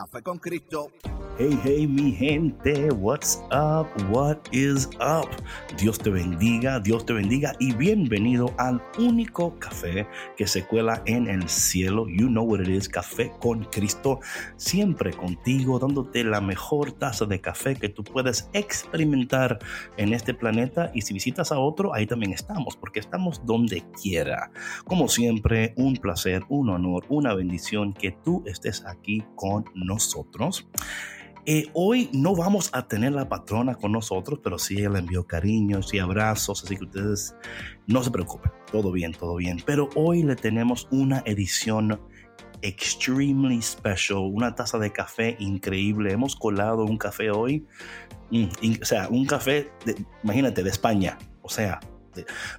[0.00, 0.90] Café con Cristo.
[1.36, 3.86] Hey, hey, mi gente, what's up?
[4.10, 5.28] What is up?
[5.78, 11.28] Dios te bendiga, Dios te bendiga y bienvenido al único café que se cuela en
[11.28, 12.06] el cielo.
[12.08, 14.20] You know what it is, café con Cristo,
[14.56, 19.58] siempre contigo, dándote la mejor taza de café que tú puedes experimentar
[19.98, 20.90] en este planeta.
[20.94, 24.50] Y si visitas a otro, ahí también estamos, porque estamos donde quiera.
[24.84, 29.89] Como siempre, un placer, un honor, una bendición que tú estés aquí con nosotros.
[31.46, 35.92] Eh, hoy no vamos a tener la patrona con nosotros, pero sí le envió cariños
[35.94, 37.34] y abrazos, así que ustedes
[37.86, 39.62] no se preocupen, todo bien, todo bien.
[39.64, 41.98] Pero hoy le tenemos una edición
[42.62, 46.12] extremely special, una taza de café increíble.
[46.12, 47.66] Hemos colado un café hoy,
[48.30, 51.80] mm, o sea, un café, de, imagínate, de España, o sea,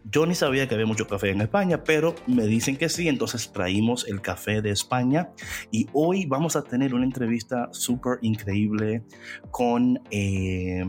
[0.04, 3.52] yo ni sabía que había mucho café en España, pero me dicen que sí, entonces
[3.52, 5.30] traímos el café de España
[5.72, 9.04] y hoy vamos a tener una entrevista súper increíble
[9.52, 10.00] con...
[10.12, 10.84] Eh,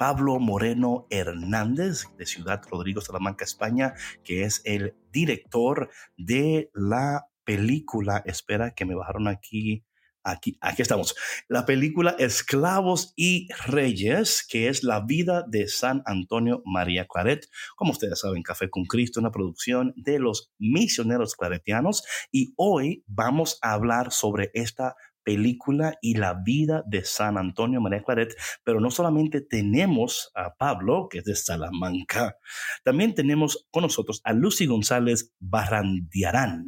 [0.00, 3.92] Pablo Moreno Hernández de Ciudad Rodrigo, Salamanca, España,
[4.24, 8.22] que es el director de la película.
[8.24, 9.84] Espera que me bajaron aquí
[10.22, 11.14] Aquí, estamos.
[11.48, 17.48] La película Esclavos y Reyes, que es la vida de San Antonio María Claret.
[17.74, 22.04] Como ustedes saben, Café con Cristo, una producción de los misioneros claretianos.
[22.30, 28.02] Y hoy vamos a hablar sobre esta película y la vida de San Antonio María
[28.02, 32.36] Claret, pero no solamente tenemos a Pablo, que es de Salamanca,
[32.84, 36.66] también tenemos con nosotros a Lucy González Barrandiarán.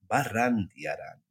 [0.00, 1.21] Barrandiarán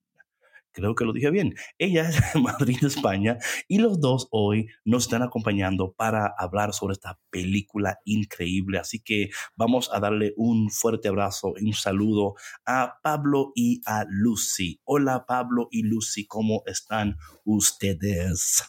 [0.72, 1.56] creo que lo dije bien.
[1.78, 3.38] Ella es de Madrid, España,
[3.68, 8.80] y los dos hoy nos están acompañando para hablar sobre esta película increíble.
[8.80, 14.06] Así que vamos a darle un fuerte abrazo y un saludo a Pablo y a
[14.10, 14.80] Lucy.
[14.84, 18.64] Hola Pablo y Lucy, ¿cómo están ustedes?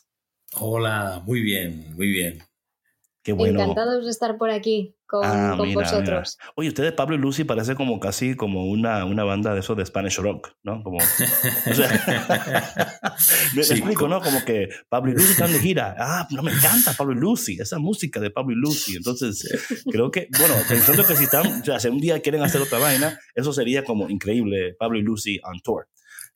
[0.55, 2.43] Hola, muy bien, muy bien.
[3.23, 3.61] Qué bueno.
[3.61, 6.39] Encantados de estar por aquí con, ah, vosotros.
[6.57, 9.85] Oye, ustedes, Pablo y Lucy, parece como casi como una, una banda de eso de
[9.87, 10.83] Spanish Rock, ¿no?
[10.83, 11.89] Como, o sea,
[13.55, 14.21] me, explico, ¿no?
[14.21, 15.95] Como que Pablo y Lucy están de gira.
[15.99, 18.97] Ah, no me encanta Pablo y Lucy, esa música de Pablo y Lucy.
[18.97, 19.47] Entonces,
[19.91, 22.79] creo que, bueno, pensando que si están, o sea, si un día quieren hacer otra
[22.79, 25.87] vaina, eso sería como increíble, Pablo y Lucy on tour.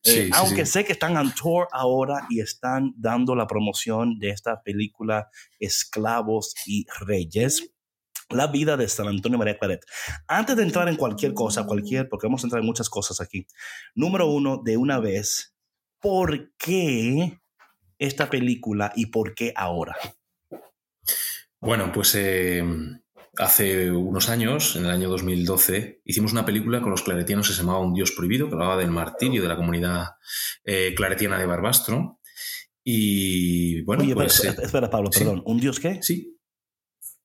[0.07, 4.63] Eh, aunque sé que están on tour ahora y están dando la promoción de esta
[4.63, 5.29] película
[5.59, 7.73] Esclavos y Reyes.
[8.29, 9.85] La vida de San Antonio María Claret.
[10.27, 13.47] Antes de entrar en cualquier cosa, cualquier, porque vamos a entrar en muchas cosas aquí.
[13.95, 15.55] Número uno, de una vez,
[16.01, 17.41] ¿por qué
[17.99, 19.97] esta película y por qué ahora?
[21.61, 22.65] Bueno, pues eh,
[23.39, 27.61] hace unos años, en el año 2012, hicimos una película con los claretianos que se
[27.61, 30.07] llamaba Un Dios Prohibido, que hablaba del martirio de la comunidad
[30.65, 32.21] eh, claretiana de Barbastro.
[32.83, 35.43] Y bueno, Oye, pues, eh, espera, Pablo, perdón.
[35.45, 36.03] ¿Un Dios qué?
[36.03, 36.39] Sí.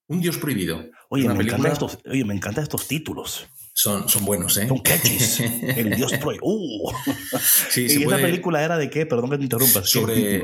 [0.07, 0.83] Un Dios Prohibido.
[1.09, 3.47] Oye, me, encantan estos, oye me encantan estos títulos.
[3.73, 4.67] Son, son buenos, ¿eh?
[4.67, 5.39] Son catchies.
[5.77, 6.43] el Dios Prohibido.
[6.45, 6.91] Uh.
[7.69, 9.05] Sí, ¿Y esa película era de qué?
[9.05, 9.83] Perdón que te interrumpa.
[9.83, 10.41] Sobre,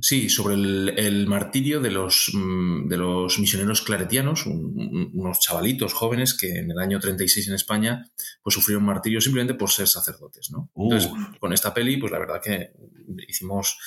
[0.00, 6.58] Sí, sobre el, martirio de los, mm, de los misioneros claretianos, unos chavalitos jóvenes que
[6.58, 8.10] en el año 36 en España
[8.42, 10.50] pues sufrieron martirio simplemente por ser sacerdotes.
[10.50, 10.70] ¿no?
[10.76, 11.10] Entonces,
[11.40, 12.72] con esta peli, pues la verdad que
[13.26, 13.78] hicimos,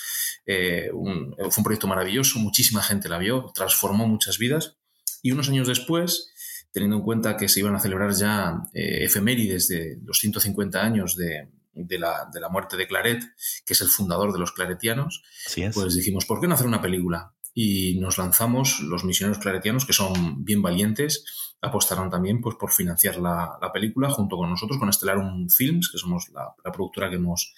[0.46, 4.76] eh, un, fue un proyecto maravilloso, muchísima gente la vio, transformó muchas vidas
[5.22, 6.32] y unos años después,
[6.72, 11.16] teniendo en cuenta que se iban a celebrar ya eh, efemérides de los 150 años
[11.16, 13.22] de, de la, de la, muerte de Claret,
[13.64, 15.22] que es el fundador de los claretianos,
[15.74, 17.34] pues dijimos, ¿por qué no hacer una película?
[17.54, 21.24] Y nos lanzamos, los misioneros claretianos, que son bien valientes,
[21.60, 25.98] apostaron también pues, por financiar la, la película junto con nosotros, con Stellarium Films, que
[25.98, 27.54] somos la, la, productora que hemos,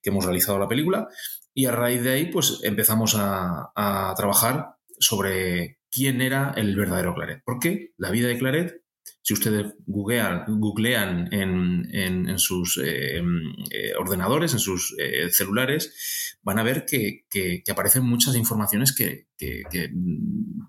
[0.00, 1.08] que hemos realizado la película.
[1.54, 7.14] Y a raíz de ahí, pues empezamos a, a trabajar sobre quién era el verdadero
[7.14, 7.42] Claret.
[7.44, 8.82] Porque la vida de Claret
[9.28, 16.62] si ustedes googlean, googlean en, sus eh, eh, ordenadores, en sus eh, celulares, van a
[16.62, 19.26] ver que, aparecen muchas informaciones que,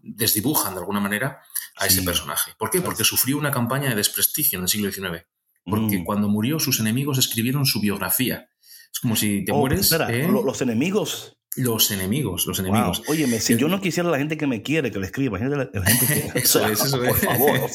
[0.03, 1.39] desdibujan de alguna manera
[1.77, 2.51] a ese personaje.
[2.59, 2.81] ¿Por qué?
[2.81, 5.25] Porque sufrió una campaña de desprestigio en el siglo XIX.
[5.63, 6.03] Porque mm.
[6.03, 8.49] cuando murió, sus enemigos escribieron su biografía.
[8.91, 9.89] Es como si te oh, mueres.
[9.89, 13.01] los enemigos los enemigos, los enemigos.
[13.07, 16.05] Oye, si yo no quisiera la gente que me quiere, que le escriba, la, gente
[16.05, 16.31] que...
[16.39, 17.59] eso es, eso Por favor,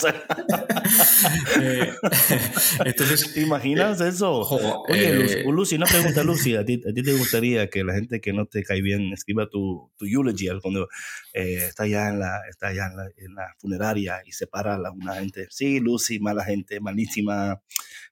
[1.60, 1.92] eh,
[2.84, 3.34] entonces...
[3.34, 4.30] ¿Te imaginas eso?
[4.88, 8.20] Oye, eh, Lucy, una pregunta, Lucy, ¿a ti, ¿a ti, te gustaría que la gente
[8.20, 10.88] que no te cae bien escriba tu, tu eulogy cuando
[11.32, 14.90] eh, está allá, en la, está allá en la, en la funeraria y separa a
[14.92, 15.48] una gente?
[15.50, 17.60] Sí, Lucy, mala gente, malísima,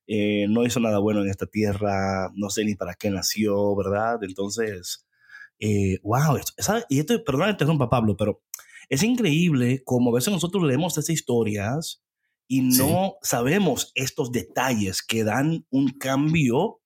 [0.08, 4.18] no hizo nada bueno en esta tierra, no sé ni para qué nació, ¿verdad?
[4.24, 5.06] Entonces
[5.64, 6.40] eh, wow,
[6.88, 8.42] y esto, perdón, interrumpa Pablo, pero
[8.88, 12.02] es increíble como a veces nosotros leemos esas historias
[12.48, 16.80] y no sabemos estos detalles que dan un cambio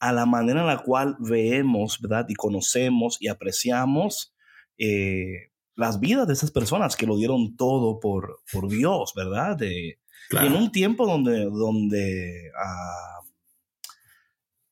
[0.00, 2.26] a la manera en la cual vemos, ¿verdad?
[2.28, 4.34] Y conocemos y apreciamos
[4.76, 9.56] eh, las vidas de esas personas que lo dieron todo por, por Dios, ¿verdad?
[9.56, 10.00] De,
[10.32, 13.20] en un tiempo donde, donde ah,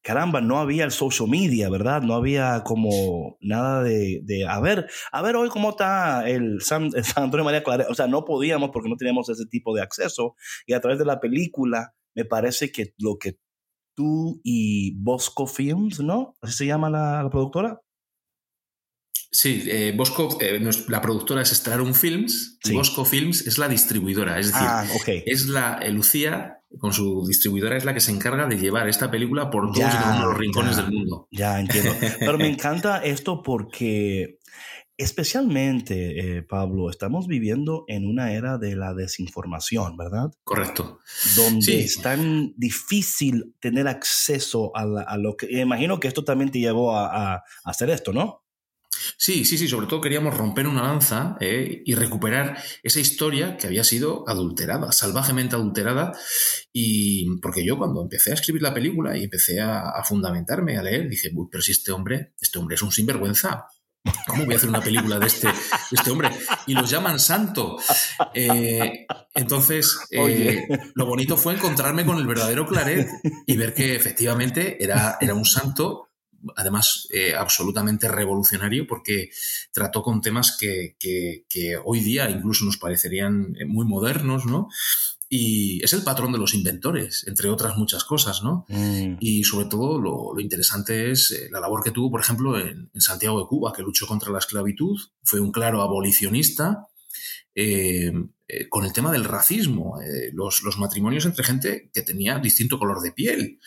[0.04, 2.02] caramba, no había el social media, ¿verdad?
[2.02, 6.90] No había como nada de, de a ver, a ver hoy cómo está el San,
[7.16, 7.86] Antonio María Clara.
[7.88, 10.36] O sea, no podíamos porque no teníamos ese tipo de acceso.
[10.66, 13.38] Y a través de la película, me parece que lo que
[13.96, 16.36] tú y Bosco Films, ¿no?
[16.42, 17.80] ¿Así se llama la, productora?
[19.34, 24.38] Sí, eh, Bosco, eh, la productora es Strarum Films y Bosco Films es la distribuidora.
[24.38, 24.86] Es decir, ah,
[25.26, 29.10] es la eh, Lucía con su distribuidora es la que se encarga de llevar esta
[29.10, 29.92] película por todos
[30.22, 31.26] los rincones del mundo.
[31.32, 31.90] Ya entiendo.
[32.20, 34.38] Pero me encanta esto porque
[34.96, 40.30] especialmente, eh, Pablo, estamos viviendo en una era de la desinformación, ¿verdad?
[40.44, 41.00] Correcto.
[41.34, 45.60] Donde es tan difícil tener acceso a, lo que...
[45.60, 48.43] Imagino que esto también te llevó a hacer esto, ¿no?
[49.16, 53.66] Sí, sí, sí, sobre todo queríamos romper una lanza eh, y recuperar esa historia que
[53.66, 56.12] había sido adulterada, salvajemente adulterada.
[56.72, 61.08] Y porque yo cuando empecé a escribir la película y empecé a, fundamentarme, a leer,
[61.08, 63.66] dije, pero si este hombre, este hombre es un sinvergüenza.
[64.26, 65.48] ¿Cómo voy a hacer una película de este,
[65.90, 66.28] este hombre?
[66.66, 67.78] Y lo llaman santo.
[68.34, 73.08] Eh, entonces, eh, lo bonito fue encontrarme con el verdadero Claret
[73.46, 76.10] y ver que efectivamente era, era un santo
[76.56, 79.30] además eh, absolutamente revolucionario porque
[79.72, 80.96] trató con temas que,
[81.84, 84.68] hoy día incluso nos parecerían eh, muy modernos, ¿no?
[85.28, 88.66] Y es el patrón de los inventores, entre otras muchas cosas, ¿no?
[88.68, 89.16] Mm.
[89.20, 93.40] Y sobre todo lo, interesante es eh, la labor que tuvo, por ejemplo, en, Santiago
[93.40, 96.88] de Cuba, que luchó contra la esclavitud, fue un claro abolicionista,
[98.68, 100.00] con el tema del racismo,
[100.32, 103.60] los, los, matrimonios entre gente que tenía distinto color de piel.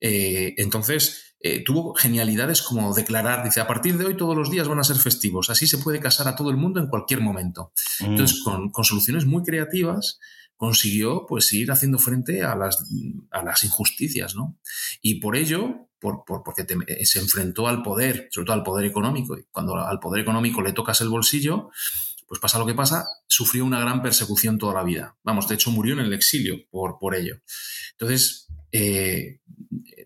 [0.00, 4.78] entonces, eh, tuvo genialidades como declarar, dice, a partir de hoy todos los días van
[4.78, 7.70] a ser festivos, así se puede casar a todo el mundo en cualquier momento.
[8.00, 8.04] Mm.
[8.06, 10.18] Entonces, con, soluciones muy creativas,
[10.56, 12.82] consiguió pues ir haciendo frente a las,
[13.30, 14.58] a las injusticias, ¿no?
[15.02, 19.36] Y por ello, por, porque eh, se enfrentó al poder, sobre todo al poder económico,
[19.36, 21.68] y cuando al poder económico le tocas el bolsillo,
[22.26, 25.18] pues pasa lo que pasa, sufrió una gran persecución toda la vida.
[25.22, 27.36] Vamos, de hecho murió en el exilio por, por ello.
[27.98, 29.40] Entonces, eh,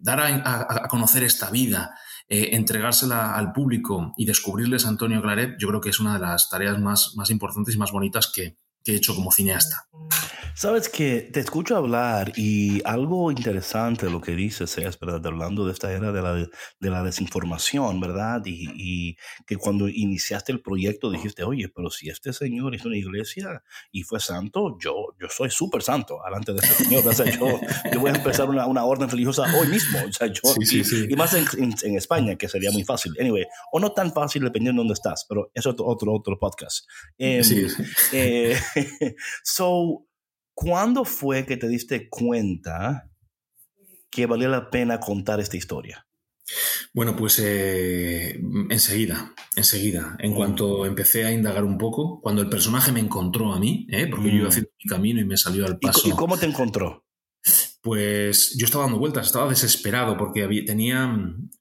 [0.01, 1.95] dar a, conocer esta vida,
[2.29, 6.21] eh, entregársela al público y descubrirles a Antonio Claret, yo creo que es una de
[6.21, 8.57] las tareas más, más importantes y más bonitas que,
[8.89, 9.87] que he hecho como cineasta.
[10.59, 15.25] Sabes que te escucho hablar y algo interesante lo que dices es, ¿verdad?
[15.25, 18.43] Hablando de esta era de la, de la desinformación, ¿verdad?
[18.45, 19.17] Y, y,
[19.47, 24.03] que cuando iniciaste el proyecto dijiste, oye, pero si este señor hizo una iglesia y
[24.03, 27.07] fue santo, yo, yo soy súper santo delante de este señor.
[27.07, 27.61] O sea, yo,
[27.93, 30.01] yo, voy a empezar una, una, orden religiosa hoy mismo.
[30.09, 30.41] O sea, yo,
[31.09, 33.15] y, más en, en, España, que sería muy fácil.
[33.21, 36.85] Anyway, o no tan fácil dependiendo de dónde estás, pero eso es otro, otro, podcast.
[37.17, 37.65] Em, sí.
[38.13, 38.59] Eh,
[39.43, 40.09] so,
[40.61, 43.09] ¿Cuándo fue que te diste cuenta
[44.11, 46.09] que valía la pena contar esta historia?
[46.93, 50.17] Bueno, pues eh, enseguida, enseguida.
[50.19, 50.35] En mm.
[50.35, 54.09] cuanto empecé a indagar un poco, cuando el personaje me encontró a mí, ¿eh?
[54.09, 54.49] porque yo iba mm.
[54.49, 56.09] haciendo mi camino y me salió al paso.
[56.09, 57.07] ¿Y cómo te encontró?
[57.89, 61.11] Pues yo estaba dando vueltas, estaba desesperado porque tenía,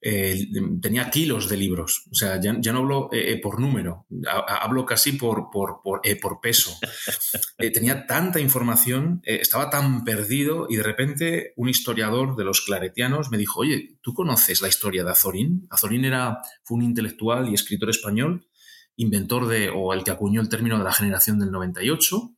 [0.02, 0.48] eh,
[0.82, 2.04] tenía kilos de libros.
[2.12, 6.42] O sea, ya, no hablo eh, eh, por número, hablo casi por, por, por, por
[6.42, 6.78] peso.
[7.74, 13.38] tenía tanta información, estaba tan perdido y de repente un historiador de los claretianos me
[13.38, 15.66] dijo, oye, ¿tú conoces la historia de Azorín?
[15.70, 18.50] Azorín era, fue un intelectual y escritor español,
[18.98, 22.34] inventor de, o el que acuñó el término de la generación del 98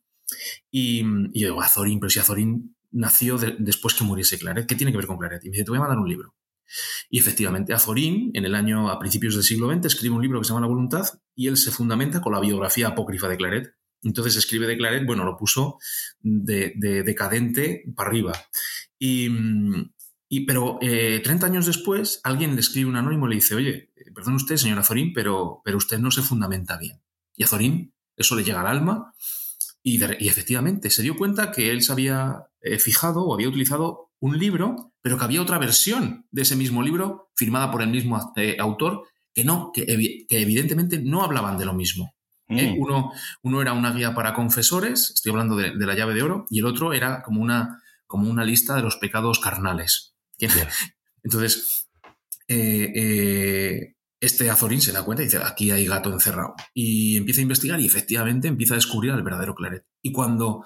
[0.69, 4.97] Y, yo digo, Azorín, pero si Azorín nació después que muriese Claret, ¿qué tiene que
[4.97, 5.43] ver con Claret?
[5.43, 6.35] Y me dice, te voy a mandar un libro.
[7.09, 10.45] Y efectivamente, Azorín, en el año a principios del siglo XX, escribe un libro que
[10.45, 11.05] se llama La Voluntad
[11.35, 13.75] y él se fundamenta con la biografía apócrifa de Claret.
[14.03, 15.77] Entonces escribe de Claret, bueno, lo puso
[16.21, 16.73] de,
[17.05, 18.33] decadente para arriba.
[18.97, 19.29] Y,
[20.45, 24.11] pero 30 eh, años después, alguien le escribe un anónimo y le dice, oye, eh,
[24.13, 27.01] perdón usted, señor Azorín, pero, pero usted no se fundamenta bien.
[27.35, 29.13] Y Azorín, eso le llega al alma
[29.83, 34.37] y, efectivamente se dio cuenta que él se había eh, fijado o había utilizado un
[34.37, 38.19] libro, pero que había otra versión de ese mismo libro firmada por el mismo
[38.59, 39.85] autor que no, que,
[40.29, 42.13] evidentemente no hablaban de lo mismo.
[42.47, 42.79] Mm.
[42.79, 43.11] Uno,
[43.43, 46.59] uno, era una guía para confesores, estoy hablando de, de, la llave de oro, y
[46.59, 50.15] el otro era como una, como una lista de los pecados carnales.
[51.23, 51.89] Entonces,
[52.47, 56.55] eh, eh, este Azorín se da cuenta y dice, aquí hay gato encerrado.
[56.73, 59.85] Y empieza a investigar y efectivamente empieza a descubrir al verdadero Claret.
[60.01, 60.65] Y cuando,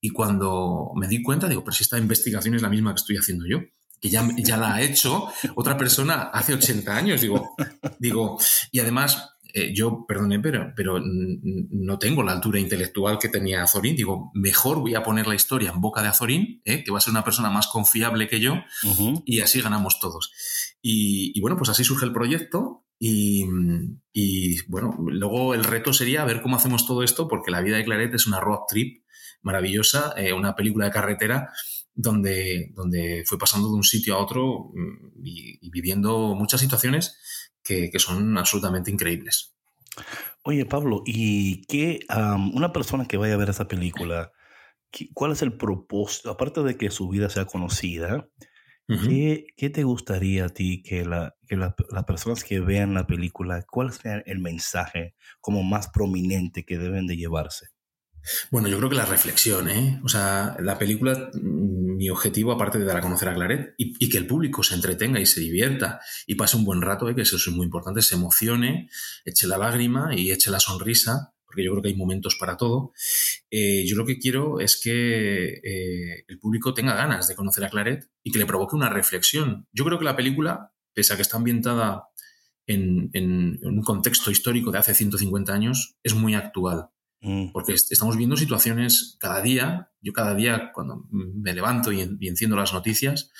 [0.00, 3.16] y cuando me di cuenta, digo, pero si esta investigación es la misma que estoy
[3.16, 3.58] haciendo yo,
[4.00, 7.54] que ya, ya la ha hecho otra persona hace 80 años, digo,
[7.98, 8.38] digo,
[8.70, 13.96] y además eh, yo, perdone, pero, pero no tengo la altura intelectual que tenía Azorín.
[13.96, 16.82] Digo, mejor voy a poner la historia en boca de Azorín, ¿eh?
[16.84, 18.54] que va a ser una persona más confiable que yo,
[19.24, 20.32] y así ganamos todos.
[20.80, 22.84] Y, bueno, pues así surge el proyecto.
[22.98, 23.44] Y,
[24.68, 28.14] bueno, luego el reto sería ver cómo hacemos todo esto, porque la vida de Claret
[28.14, 29.04] es una road trip
[29.42, 31.50] maravillosa, eh, una película de carretera
[31.94, 37.16] donde, donde fue pasando de un sitio a otro mm, y viviendo muchas situaciones
[37.62, 39.54] que, son absolutamente increíbles.
[40.44, 42.00] Oye, Pablo, ¿y qué
[42.52, 44.32] una persona que vaya a ver esa película,
[45.14, 48.28] cuál es el propósito, aparte de que su vida sea conocida,
[48.88, 51.74] ¿qué, te gustaría a ti que, la, que las
[52.06, 57.16] personas que vean la película, cuál sea el mensaje como más prominente que deben de
[57.16, 57.68] llevarse?
[58.50, 60.00] Bueno, yo creo que la reflexión, ¿eh?
[60.04, 64.08] O sea, la película, mm, mi objetivo, aparte de dar a conocer a Claret, y,
[64.08, 67.14] que el público se entretenga y se divierta y pase un buen rato, ¿eh?
[67.14, 68.88] que eso es muy importante, se emocione,
[69.24, 72.92] eche la lágrima y eche la sonrisa, porque yo creo que hay momentos para todo.
[73.50, 77.70] Eh, yo lo que quiero es que eh, el público tenga ganas de conocer a
[77.70, 79.66] Claret y que le provoque una reflexión.
[79.72, 82.04] Yo creo que la película, pese a que está ambientada
[82.66, 86.88] en, un contexto histórico de hace 150 años, es muy actual.
[87.22, 87.52] Mm.
[87.52, 92.72] Porque estamos viendo situaciones cada día, yo cada día cuando me levanto y, enciendo las
[92.72, 93.30] noticias,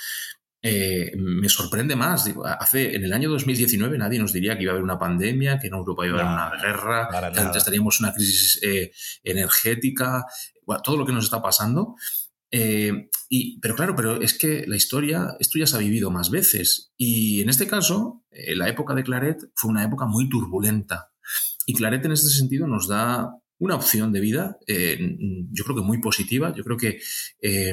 [0.63, 2.33] eh, me sorprende más.
[2.61, 5.67] hace, en el año 2019 nadie nos diría que iba a haber una pandemia, que
[5.67, 8.93] en Europa iba a haber una guerra, que antes estaríamos una crisis eh,
[9.25, 10.25] energética,
[10.85, 11.97] todo lo que nos está pasando.
[12.53, 16.31] Eh, y, pero claro, pero es que la historia, esto ya se ha vivido más
[16.31, 16.93] veces.
[16.97, 21.11] Y en este caso, la época de Claret fue una época muy turbulenta.
[21.67, 24.99] Y Claret en este sentido nos da una opción de vida, eh,
[25.53, 26.53] yo creo que muy positiva.
[26.53, 27.01] Yo creo que
[27.41, 27.73] eh,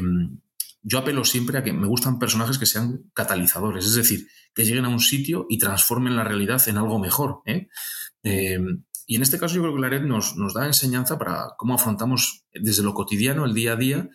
[0.84, 4.86] yo apelo siempre a que me gustan personajes que sean catalizadores, es decir, que lleguen
[4.86, 7.41] a un sitio y transformen la realidad en algo mejor.
[7.48, 7.67] ¿eh?
[8.22, 11.74] y en este caso yo creo que la red nos, nos da enseñanza para cómo
[11.74, 14.10] afrontamos desde lo cotidiano, el día a día,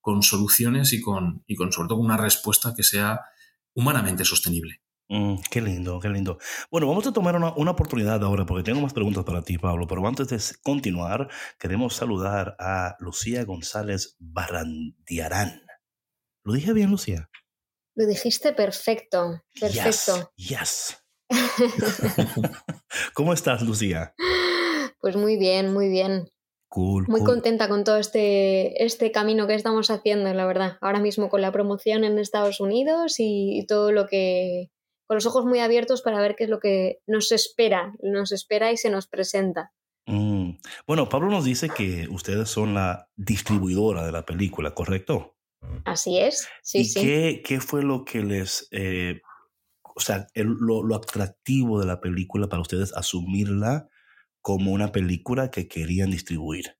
[0.00, 3.22] con soluciones y con, y con sobre todo una respuesta que sea
[3.74, 4.80] humanamente sostenible.
[5.08, 6.38] Mm, qué lindo, qué lindo.
[6.70, 9.86] Bueno, vamos a tomar una, una, oportunidad ahora porque tengo más preguntas para ti, Pablo,
[9.86, 11.28] pero antes de continuar,
[11.60, 15.62] queremos saludar a Lucía González Barrandiarán.
[16.42, 17.30] ¿Lo dije bien, Lucía?
[17.94, 20.32] Lo dijiste perfecto, perfecto.
[20.36, 21.02] Yes.
[23.14, 24.12] ¿Cómo estás, Lucía?
[25.00, 26.28] Pues muy bien, muy bien.
[26.68, 30.78] Cool, muy contenta con todo este, este camino que estamos haciendo, la verdad.
[30.80, 34.70] Ahora mismo con la promoción en Estados Unidos y todo lo que
[35.06, 38.72] con los ojos muy abiertos para ver qué es lo que nos espera, nos espera
[38.72, 39.72] y se nos presenta.
[40.06, 40.52] Mm.
[40.86, 45.36] Bueno, Pablo nos dice que ustedes son la distribuidora de la película, ¿correcto?
[45.84, 47.00] Así es, sí, ¿Y sí.
[47.00, 49.20] Qué, ¿Qué fue lo que les, eh,
[49.82, 53.88] o sea, lo, lo, atractivo de la película para ustedes asumirla
[54.42, 56.76] como una película que querían distribuir?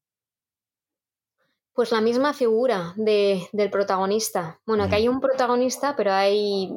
[1.73, 4.61] Pues la misma figura de, del protagonista.
[4.67, 4.95] Bueno, que mm.
[4.95, 6.71] hay un protagonista, pero hay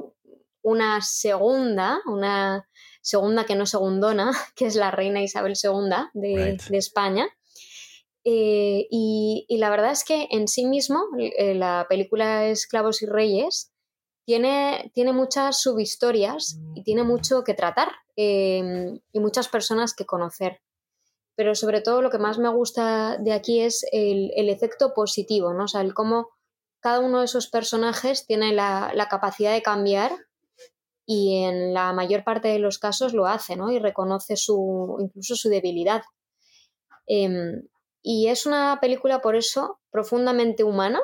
[0.69, 2.67] una segunda, una
[3.01, 7.27] segunda que no segundona, que es la reina Isabel II de, España.
[8.23, 13.71] Eh, y, la verdad es que en sí mismo eh, la película Esclavos y Reyes
[14.25, 20.61] tiene, tiene muchas subhistorias y tiene mucho que tratar em, y muchas personas que conocer.
[21.35, 25.63] Pero sobre todo lo que más me gusta de aquí es el, efecto positivo, ¿no?
[25.63, 26.29] O sea, el cómo
[26.81, 30.11] cada uno de esos personajes tiene la, la capacidad de cambiar
[31.11, 33.71] y en la mayor parte de los casos lo hace, ¿no?
[33.71, 36.03] Y reconoce su, incluso su debilidad.
[37.07, 37.63] Em,
[38.01, 41.01] Y es una película, por eso, profundamente humana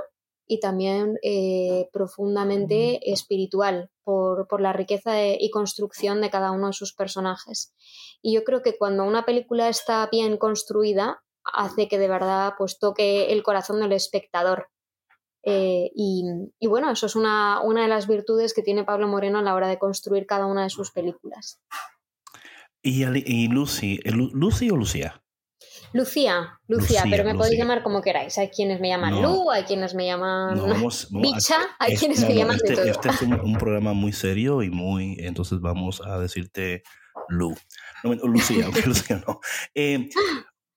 [0.48, 6.74] y también eh, profundamente espiritual, por, por la riqueza y construcción de cada uno de
[6.74, 7.74] sus personajes.
[8.22, 12.78] Y yo creo que cuando una película está bien construida, hace que de verdad pues
[12.80, 14.68] toque el corazón del espectador.
[15.48, 16.24] Eh, y,
[16.60, 19.54] y, bueno, eso es una, una, de las virtudes que tiene Pablo Moreno a la
[19.54, 21.62] hora de construir cada una de sus películas.
[22.82, 25.22] ¿Y, y Lucy, Lucy o Lucía?
[25.96, 28.38] Lucía, Lucía, pero me podéis llamar como queráis.
[28.38, 30.56] Hay quienes me llaman Lu, hay quienes me llaman
[31.12, 32.86] Bicha, hay quienes me llaman este, de todo.
[32.86, 36.84] Este es un, programa muy serio y muy, entonces vamos a decirte
[37.30, 37.56] Lu.
[38.04, 39.40] No, Lucía, Lucía no.
[39.74, 40.10] Eh,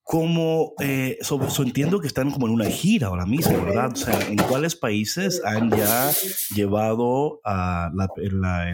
[0.09, 1.19] como, eh,
[1.59, 3.91] entiendo que están como en una gira ahora mismo, ¿verdad?
[3.93, 6.11] O sea, ¿en cuáles países han ya
[6.55, 8.07] llevado a la,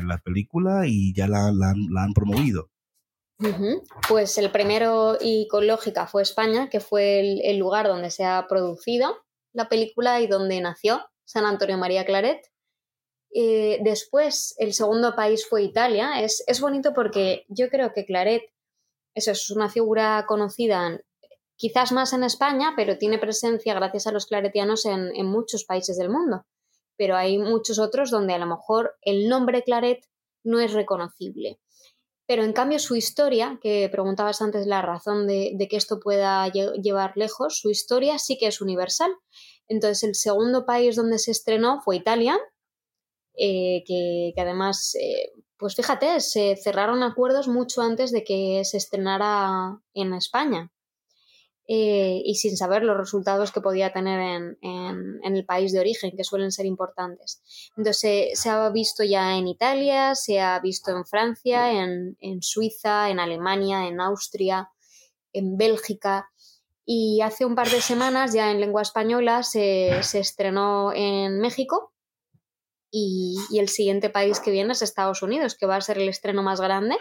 [0.01, 2.69] la, película y ya la, la han promovido?
[4.07, 8.47] Pues el primero y con lógica fue España, que fue el, lugar donde se ha
[8.47, 9.17] producido
[9.51, 12.49] la película y donde nació San Antonio María Claret.
[13.33, 16.21] Eh, después, el segundo país fue Italia.
[16.21, 18.43] Es, es, bonito porque yo creo que Claret
[19.15, 20.99] eso es una figura conocida
[21.57, 26.09] quizás más en España, pero tiene presencia gracias a los claretianos en, muchos países del
[26.09, 26.45] mundo.
[26.97, 30.05] Pero hay muchos otros donde a lo mejor el nombre Claret
[30.43, 31.59] no es reconocible.
[32.27, 37.13] Pero en cambio su historia, que preguntabas antes la razón de, que esto pueda llevar
[37.15, 39.11] lejos, su historia sí que es universal.
[39.67, 42.39] Entonces el segundo país donde se estrenó fue Italia,
[43.37, 49.81] eh, que, además, eh, pues fíjate, se cerraron acuerdos mucho antes de que se estrenara
[49.93, 50.71] en España.
[51.67, 56.15] Eh, y sin saber los resultados que podía tener en, en, el país de origen,
[56.15, 57.41] que suelen ser importantes.
[57.75, 63.09] Entonces se, ha visto ya en Italia, se ha visto en Francia, en, en Suiza,
[63.09, 64.69] en Alemania, en Austria,
[65.33, 66.29] en Bélgica.
[66.85, 71.93] Y hace un par de semanas, ya en lengua española, se, se estrenó en México.
[72.91, 76.09] Y, y el siguiente país que viene es Estados Unidos, que va a ser el
[76.09, 76.95] estreno más grande,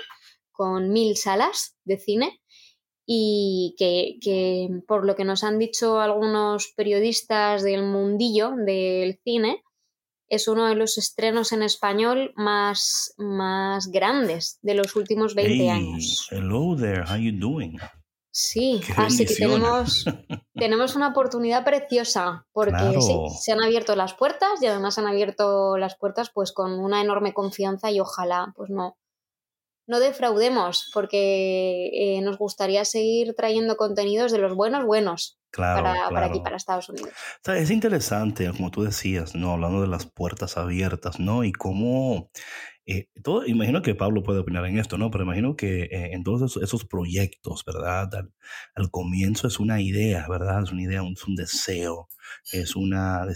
[0.52, 2.40] con mil salas de cine
[3.06, 9.62] y que, por lo que nos han dicho algunos periodistas del mundillo del cine,
[10.28, 16.28] es uno de los estrenos en español más, más grandes de los últimos 20 años.
[16.30, 17.78] Hello there, how you doing?
[18.36, 20.04] Sí, así que tenemos,
[20.54, 22.98] tenemos una oportunidad preciosa porque
[23.38, 27.32] se han abierto las puertas y además han abierto las puertas pues con una enorme
[27.32, 28.96] confianza y ojalá pues no,
[29.86, 36.40] no defraudemos, porque eh, nos gustaría seguir trayendo contenidos de los buenos buenos para, aquí,
[36.40, 37.12] para Estados Unidos.
[37.46, 39.52] es interesante, como tú decías, ¿no?
[39.52, 41.44] Hablando de las puertas abiertas, ¿no?
[41.44, 42.30] Y cómo...
[42.86, 45.10] Eh, todo, imagino que Pablo puede opinar en esto, ¿no?
[45.10, 48.10] Pero imagino que eh, en todos esos, proyectos, ¿verdad?
[48.74, 50.64] Al, comienzo es una idea, ¿verdad?
[50.64, 52.08] Es una idea, es un deseo,
[52.52, 53.34] es una, de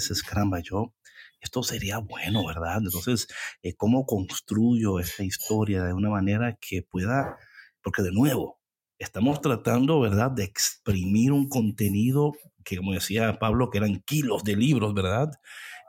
[0.63, 0.93] yo
[1.41, 2.79] esto sería bueno, ¿verdad?
[2.79, 3.29] Entonces,
[3.63, 7.37] eh, ¿cómo construyo esta historia de una manera que pueda,
[7.83, 8.59] porque de nuevo,
[8.99, 12.33] estamos tratando, ¿verdad?, de exprimir un contenido
[12.65, 15.31] que, como decía Pablo, que eran kilos de libros, ¿verdad?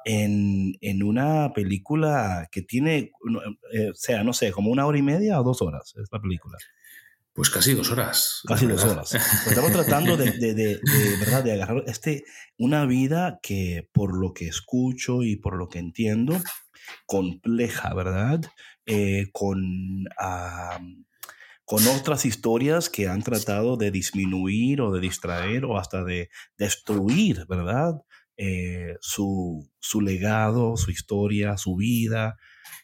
[0.05, 3.11] En, en una película que tiene,
[3.73, 6.21] eh, o sea, no sé, como una hora y media o dos horas, es la
[6.21, 6.57] película.
[7.33, 8.41] Pues casi dos horas.
[8.45, 9.13] Casi dos horas.
[9.47, 10.79] Estamos tratando de, de, de,
[11.19, 11.43] ¿verdad?
[11.43, 12.23] de agarrar este,
[12.57, 16.41] una vida que por lo que escucho y por lo que entiendo,
[17.05, 18.41] compleja, ¿verdad?
[18.85, 19.61] Eh, con,
[21.63, 27.45] con otras historias que han tratado de disminuir o de distraer o hasta de destruir,
[27.47, 28.01] ¿verdad?
[28.37, 32.37] Eh, su, su, legado, su historia, su vida.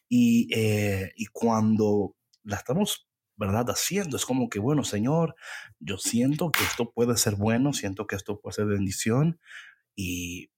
[0.07, 3.04] Y, eh, y cuando la estamos
[3.37, 3.69] ¿verdad?
[3.69, 4.17] Haciendo.
[4.17, 5.35] Es como que, bueno, Señor,
[5.79, 9.39] yo siento que esto puede ser bueno, siento que esto puede ser bendición
[9.95, 10.51] y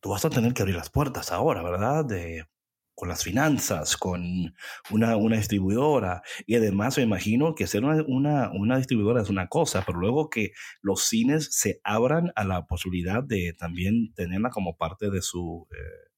[0.00, 2.04] tú vas a tener que abrir las puertas ahora, ¿verdad?
[2.04, 2.46] De,
[2.94, 4.54] con las finanzas, con
[4.90, 6.22] una, una, distribuidora.
[6.46, 10.28] Y además me imagino que ser una, una, una, distribuidora es una cosa, pero luego
[10.30, 15.66] que los cines se abran a la posibilidad de también tenerla como parte de su,
[15.72, 16.10] eh,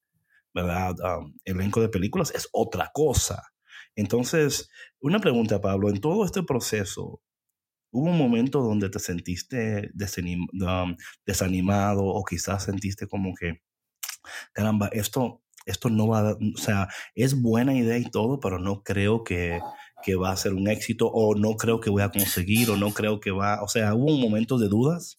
[0.53, 0.95] ¿verdad?
[1.01, 3.54] Um, elenco de películas es otra cosa.
[3.97, 7.23] Entonces, una pregunta, Pablo, en todo este proceso,
[7.93, 9.91] ¿hubo un momento donde te sentiste
[11.27, 13.63] desanimado o quizás sentiste como que,
[14.53, 18.83] caramba, esto, esto no va a, o sea, es buena idea y todo, pero no
[18.83, 19.61] creo que,
[20.05, 22.93] que va a ser un éxito o no creo que voy a conseguir o no
[22.93, 25.19] creo que va, o sea, ¿hubo un momento de dudas?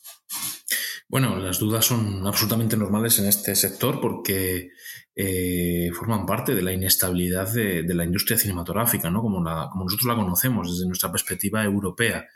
[1.07, 4.71] Bueno, las dudas son absolutamente normales en este sector porque
[5.15, 9.21] eh, forman parte de la inestabilidad de, la industria cinematográfica, ¿no?
[9.21, 9.37] Como,
[9.69, 12.27] como, nosotros la conocemos desde nuestra perspectiva europea.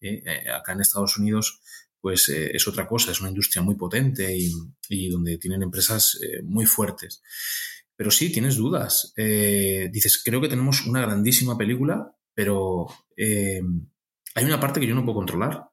[0.00, 0.22] ¿eh?
[0.24, 1.60] Eh, acá en Estados Unidos,
[2.00, 7.22] pues es otra cosa, es una industria muy potente y, donde tienen empresas muy fuertes.
[8.02, 9.12] Pero sí, tienes dudas.
[9.16, 15.04] Eh, dices, creo que tenemos una grandísima película, pero hay una parte que yo no
[15.04, 15.68] puedo controlar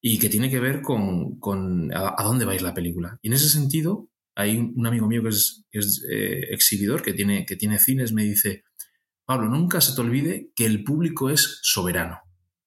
[0.00, 3.18] y que tiene que ver con, a, dónde va a ir la película.
[3.20, 7.80] Y en ese sentido, hay un, amigo mío que es, exhibidor, que tiene, que tiene
[7.80, 8.62] cines, me dice,
[9.24, 12.20] Pablo, nunca se te olvide que el público es soberano.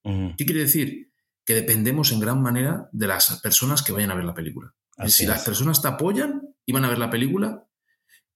[0.03, 1.09] ¿Qué quiere decir?
[1.49, 4.71] que dependemos en gran manera de las personas que vayan a ver la película.
[5.07, 7.65] si las personas te apoyan y van a ver la película,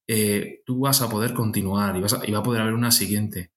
[0.08, 3.52] eh, tú vas a poder continuar y, vas a, va a poder haber una siguiente.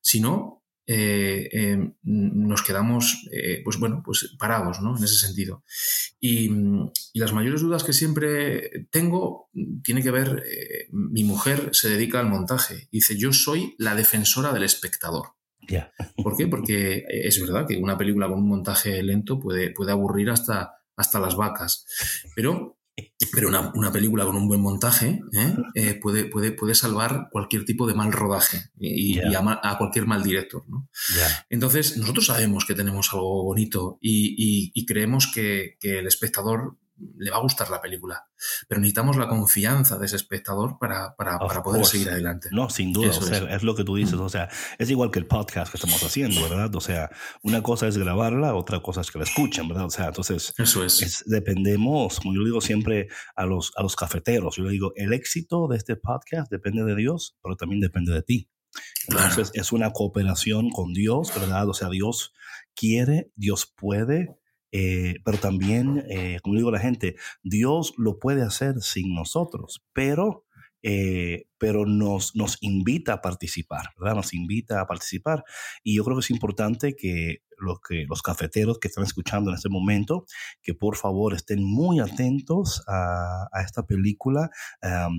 [0.00, 4.96] Si no, eh, em, nos quedamos, eh, pues bueno, pues parados, ¿no?
[4.96, 5.64] En ese sentido.
[6.20, 6.50] Y,
[7.14, 9.50] las mayores dudas que siempre tengo
[9.82, 10.44] tiene que ver,
[10.90, 12.88] mi mujer se dedica al montaje.
[12.90, 15.34] Dice, yo soy la defensora del espectador.
[16.16, 16.46] ¿Por qué?
[16.46, 21.20] Porque es verdad que una película con un montaje lento puede, puede aburrir hasta, hasta
[21.20, 21.86] las vacas.
[22.34, 22.79] Pero,
[23.32, 25.54] pero una, película con un buen montaje ¿eh?
[25.74, 30.64] Eh, puede, puede, puede salvar cualquier tipo de mal rodaje y, a, cualquier mal director.
[31.48, 36.76] Entonces, nosotros sabemos que tenemos algo bonito y, creemos que, que el espectador
[37.18, 38.26] le va a gustar la película.
[38.68, 42.48] Pero necesitamos la confianza de ese espectador para, para, poder seguir adelante.
[42.52, 43.10] No, sin duda.
[43.50, 43.62] es.
[43.62, 44.14] lo que tú dices.
[44.14, 46.74] O sea, es igual que el podcast que estamos haciendo, ¿verdad?
[46.74, 47.10] O sea,
[47.42, 49.86] una cosa es grabarla, otra cosa es que la escuchen, ¿verdad?
[49.86, 50.54] O sea, entonces.
[50.58, 51.24] Eso es.
[51.26, 55.68] dependemos, como yo digo siempre a los, a los cafeteros, yo le digo, el éxito
[55.68, 58.50] de este podcast depende de Dios, pero también depende de ti.
[59.08, 61.68] Entonces, es una cooperación con Dios, ¿verdad?
[61.68, 62.32] O sea, Dios
[62.74, 64.39] quiere, Dios puede,
[64.72, 70.44] eh, pero también, eh, como digo la gente, Dios lo puede hacer sin nosotros, pero,
[70.82, 74.16] eh, pero nos, nos invita a participar, ¿verdad?
[74.16, 75.44] Nos invita a participar.
[75.84, 79.56] Y yo creo que es importante que los, que, los cafeteros que están escuchando en
[79.56, 80.24] este momento,
[80.62, 84.48] que por favor estén muy atentos a, esta película.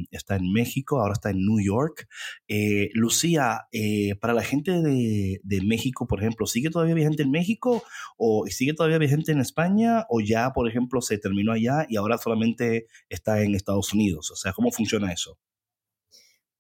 [0.10, 2.08] está en México, ahora está en New York.
[2.48, 7.30] Eh, Lucía, eh, para la gente de, de, México, por ejemplo, ¿sigue todavía vigente en
[7.30, 7.84] México
[8.18, 12.18] o sigue todavía vigente en España o ya, por ejemplo, se terminó allá y ahora
[12.18, 14.32] solamente está en Estados Unidos?
[14.32, 15.38] O sea, ¿cómo funciona eso?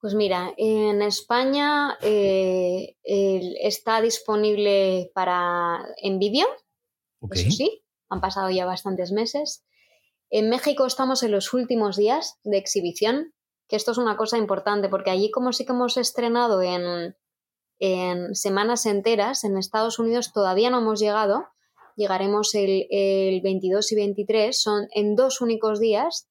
[0.01, 6.47] Pues mira, en España eh, está disponible para en vídeo,
[7.29, 9.63] eso sí, han pasado ya bastantes meses.
[10.31, 13.35] En México estamos en los últimos días de exhibición,
[13.67, 17.15] que esto es una cosa importante, porque allí como sí que hemos estrenado en,
[17.77, 21.45] en semanas enteras, en Estados Unidos todavía no hemos llegado,
[21.95, 26.27] llegaremos el, el 22 y 23, son en dos únicos días,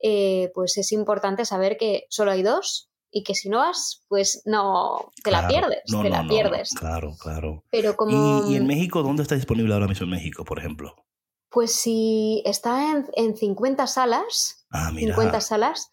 [0.00, 4.42] eh, pues es importante saber que solo hay dos y que si no vas, pues
[4.44, 6.70] no, te la pierdes, te la pierdes.
[6.70, 7.64] claro, claro.
[7.70, 8.48] Pero como...
[8.48, 10.94] ¿Y, en México dónde está disponible ahora mismo en México, por ejemplo?
[11.50, 15.90] Pues si está en, en 50 salas, ah, 50 salas,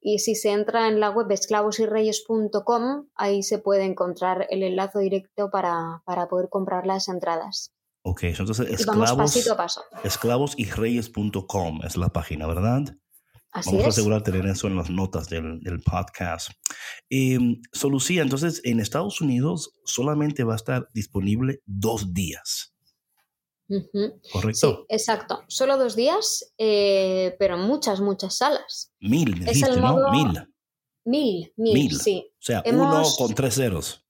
[0.00, 5.50] y si se entra en la web esclavosyreyes.com, ahí se puede encontrar el enlace directo
[5.50, 7.72] para, para poder comprar las entradas.
[8.02, 9.82] Ok, entonces esclavos, pasito a paso.
[10.04, 12.94] esclavosyreyes.com es la página, ¿verdad?
[13.52, 16.50] Vamos a asegurar tener eso en las notas del, podcast.
[17.10, 17.38] Eh,
[17.72, 22.74] so, Lucía, entonces en Estados Unidos solamente va a estar disponible dos días.
[24.32, 24.86] ¿Correcto?
[24.88, 25.44] Sí, exacto.
[25.48, 28.92] Solo dos días, eh, pero muchas, muchas salas.
[29.00, 30.10] Mil, me dijiste, ¿no?
[30.10, 30.48] Mil.
[31.04, 32.30] Mil, mil, sí.
[32.34, 34.06] O sea, uno con tres ceros.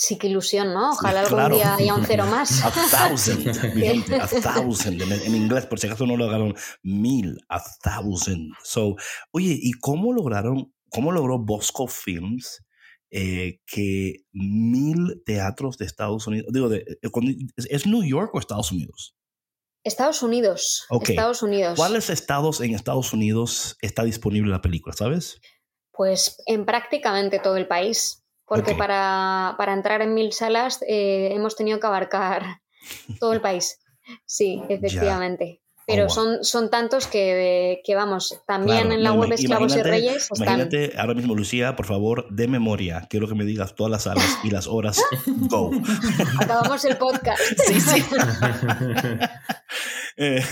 [0.00, 0.92] Sí, qué ilusión, ¿no?
[0.92, 2.64] Ojalá algún día haya un cero más.
[2.64, 3.48] A thousand,
[4.20, 5.02] a thousand.
[5.02, 8.52] En, inglés, por si acaso no lo lograron, mil, a thousand.
[8.62, 8.94] So,
[9.32, 12.64] oye, ¿y cómo lograron, cómo logró Bosco Films
[13.10, 18.70] eh, que mil teatros de Estados Unidos, digo, de, eh, ¿es New York o Estados
[18.70, 19.16] Unidos?
[19.82, 20.86] Estados Unidos.
[20.90, 21.76] Estados Unidos.
[21.76, 25.40] ¿Cuáles estados en Estados Unidos está disponible la película, sabes?
[25.90, 31.80] Pues en prácticamente todo el país porque para, entrar en mil salas eh, hemos tenido
[31.80, 32.60] que abarcar
[33.20, 33.78] todo el país.
[34.24, 35.60] Sí, efectivamente.
[35.88, 40.60] Pero oh, son, son tantos que, vamos, también en la web Esclavos y Reyes están...
[40.60, 44.38] Imagínate ahora mismo, Lucía, por favor, de memoria, quiero que me digas todas las salas
[44.44, 45.02] y las horas.
[45.26, 45.70] Go.
[46.38, 47.40] Acabamos el podcast.
[47.66, 48.04] Sí, sí.
[50.20, 50.42] Eh,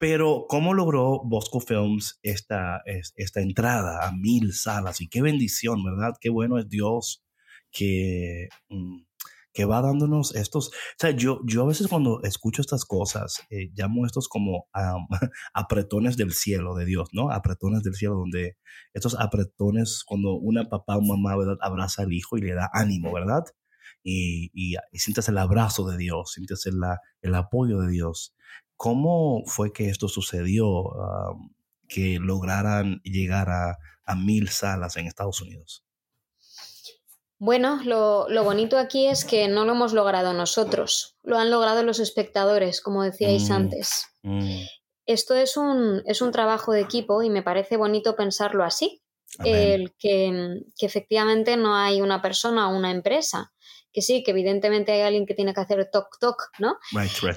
[0.00, 5.02] pero, ¿cómo logró Bosco Films esta, esta entrada a mil salas?
[5.02, 6.14] Y qué bendición, ¿verdad?
[6.18, 7.22] Qué bueno es Dios
[7.70, 9.02] que, mm,
[9.52, 10.68] que va dándonos estos.
[10.68, 14.68] O sea, yo, yo a veces cuando escucho estas cosas, eh, llamo estos como
[15.52, 17.30] apretones del cielo de Dios, ¿no?
[17.30, 18.56] Apretones del cielo, donde
[18.94, 21.58] estos apretones, cuando una papá o mamá, ¿verdad?
[21.60, 23.44] Abraza al hijo y le da ánimo, ¿verdad?
[24.02, 26.76] Y, y, sientes el abrazo de Dios, sientes el,
[27.20, 28.34] el apoyo de Dios
[28.80, 30.84] ¿Cómo fue que esto sucedió?
[31.86, 35.84] Que lograran llegar a, a, mil salas en Estados Unidos.
[37.38, 41.82] Bueno, lo, lo, bonito aquí es que no lo hemos logrado nosotros, lo han logrado
[41.82, 44.06] los espectadores, como decíais mm, antes.
[44.22, 44.62] Mm.
[45.04, 49.02] Esto es un, es un trabajo de equipo y me parece bonito pensarlo así,
[49.44, 53.52] el que, que, efectivamente no hay una persona o una empresa,
[53.92, 56.76] que sí, que evidentemente hay alguien que tiene que hacer toc toc, ¿no?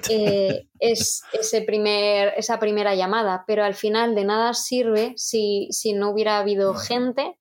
[0.09, 5.93] Eh, es ese primer, esa primera llamada, pero al final de nada sirve si, si
[5.93, 7.39] no hubiera habido gente,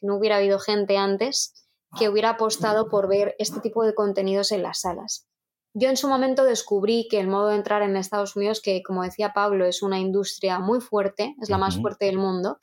[0.00, 1.54] si no hubiera habido gente antes
[1.98, 5.26] que hubiera apostado por ver este tipo de contenidos en las salas.
[5.74, 9.02] Yo en su momento descubrí que el modo de entrar en Estados Unidos, que como
[9.02, 12.58] decía Pablo, es una industria muy fuerte, es la más fuerte del mundo,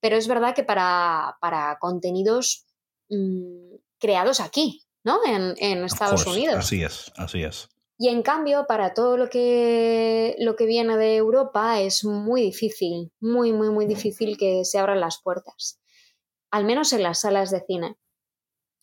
[0.00, 2.66] pero es verdad que para, para contenidos
[3.08, 5.20] mmm, creados aquí, ¿no?
[5.26, 6.56] En, en Estados Unidos.
[6.56, 7.68] Así es, así es.
[7.98, 13.12] Y en cambio, para todo lo que, lo que viene de Europa es muy difícil,
[13.20, 15.80] muy, muy, muy difícil que se abran las puertas,
[16.50, 17.96] al menos en las salas de cine.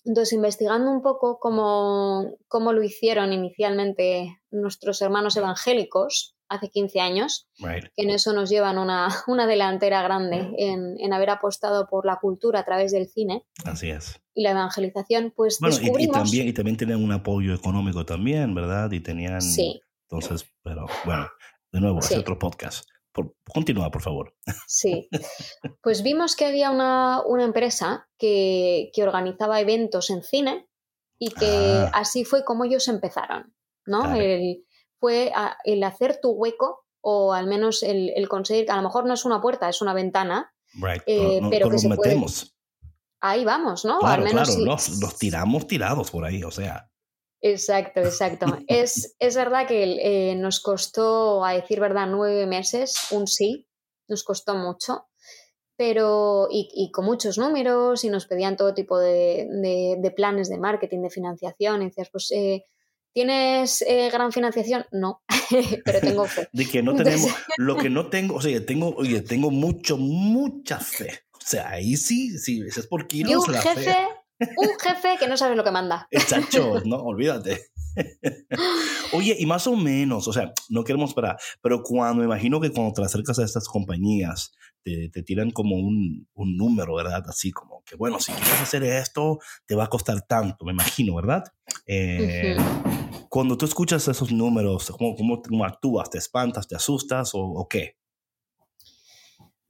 [0.06, 7.48] Entonces, investigando un poco cómo, cómo lo hicieron inicialmente nuestros hermanos evangélicos hace 15 años,
[7.58, 12.18] que en eso nos llevan una, una delantera grande en, en, haber apostado por la
[12.20, 13.46] cultura a través del cine.
[13.66, 14.20] Así es.
[14.34, 16.18] Y la evangelización, pues bueno, descubrimos...
[16.18, 18.92] y, también, y también tenían un apoyo económico también, ¿verdad?
[18.92, 19.42] Y tenían...
[19.42, 19.82] Sí.
[20.10, 21.28] Entonces, pero bueno,
[21.72, 22.16] de nuevo, sí.
[22.16, 22.90] es otro podcast.
[23.12, 24.36] Por, continúa, por favor.
[24.68, 25.10] Sí,
[25.82, 30.68] pues vimos que había una, una empresa que, que, organizaba eventos en cine
[31.20, 31.92] y que ah.
[31.94, 33.54] así fue como ellos empezaron,
[33.86, 34.02] ¿no?
[34.02, 34.20] Claro.
[34.20, 34.64] El,
[35.00, 35.32] fue
[35.64, 39.14] el hacer tu hueco o al menos el, el, conseguir, que a lo mejor no
[39.14, 41.02] es una puerta, es una ventana, right.
[41.06, 42.40] eh, pero, pero que se metemos.
[42.42, 42.60] Puede...
[43.22, 44.00] Ahí vamos, ¿no?
[44.00, 46.90] Claro, al menos claro, los, los tiramos tirados por ahí, o sea.
[47.42, 48.46] Exacto, exacto.
[48.68, 53.68] es, es, verdad que eh, nos costó, a decir verdad, nueve meses, un sí,
[54.08, 55.08] nos costó mucho,
[55.78, 60.50] pero y, y con muchos números y nos pedían todo tipo de, de, de, planes
[60.50, 62.66] de marketing, de financiación, y decías, pues, eh,
[63.14, 64.86] ¿tienes eh, gran financiación?
[64.92, 65.22] No,
[65.86, 66.48] pero tengo fe.
[66.54, 70.80] de que no tenemos, lo que no tengo, o sea, tengo, oye, tengo mucho, mucha
[70.80, 71.20] fe.
[71.34, 73.32] O sea, ahí sí, sí, es por kilos.
[73.32, 73.84] Y un la jefe...
[73.84, 73.98] Fe
[74.40, 76.08] un jefe que no sabe lo que manda.
[76.12, 77.60] Exacto, no, olvídate.
[79.12, 82.94] Oye, y más o menos, o sea, no queremos parar, pero cuando imagino que cuando
[82.94, 87.24] te acercas a estas compañías, te, te tiran como un, un, número, ¿verdad?
[87.28, 91.16] Así como que, bueno, si quieres hacer esto, te va a costar tanto, me imagino,
[91.16, 91.44] ¿verdad?
[91.86, 93.28] Eh, uh -huh.
[93.30, 96.10] Cuando tú escuchas esos números, ¿cómo, cómo, cómo actúas?
[96.10, 97.98] ¿Te espantas, te asustas o, o qué?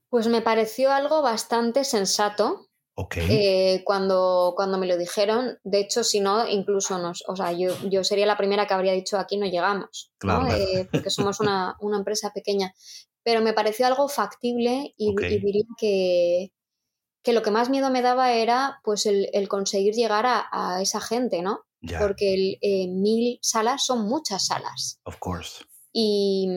[0.08, 2.70] Pues me pareció algo bastante sensato,
[3.02, 3.26] Okay.
[3.30, 7.74] Eh, cuando, cuando me lo dijeron, de hecho, si no, incluso nos, o sea, yo,
[7.88, 10.42] yo sería la primera que habría dicho aquí no llegamos, claro.
[10.42, 10.54] ¿no?
[10.54, 12.74] Eh, porque somos una, una, empresa pequeña.
[13.22, 15.34] Pero me pareció algo factible y, okay.
[15.34, 16.52] y diría que,
[17.22, 20.80] que, lo que más miedo me daba era pues el, el conseguir llegar a, a,
[20.80, 21.64] esa gente, ¿no?
[21.80, 21.98] Yeah.
[21.98, 25.00] Porque el, eh, mil salas son muchas salas.
[25.04, 25.64] Of course.
[25.92, 26.48] Y,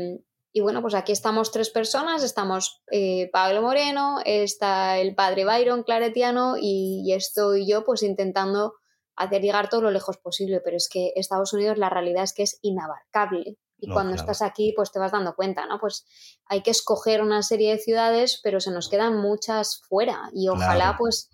[0.54, 5.84] y bueno, pues aquí estamos tres personas, estamos eh, Pablo Moreno, está el padre Byron
[5.84, 8.76] Claretiano y, y, estoy yo pues intentando
[9.16, 12.44] hacer llegar todo lo lejos posible, pero es que Estados Unidos la realidad es que
[12.44, 13.58] es inabarcable.
[13.84, 14.32] Y no, cuando claro.
[14.32, 15.78] estás aquí, pues te vas dando cuenta, ¿no?
[15.78, 16.06] Pues
[16.46, 20.30] hay que escoger una serie de ciudades, pero se nos quedan muchas fuera.
[20.34, 20.98] Y ojalá, claro.
[21.00, 21.30] pues,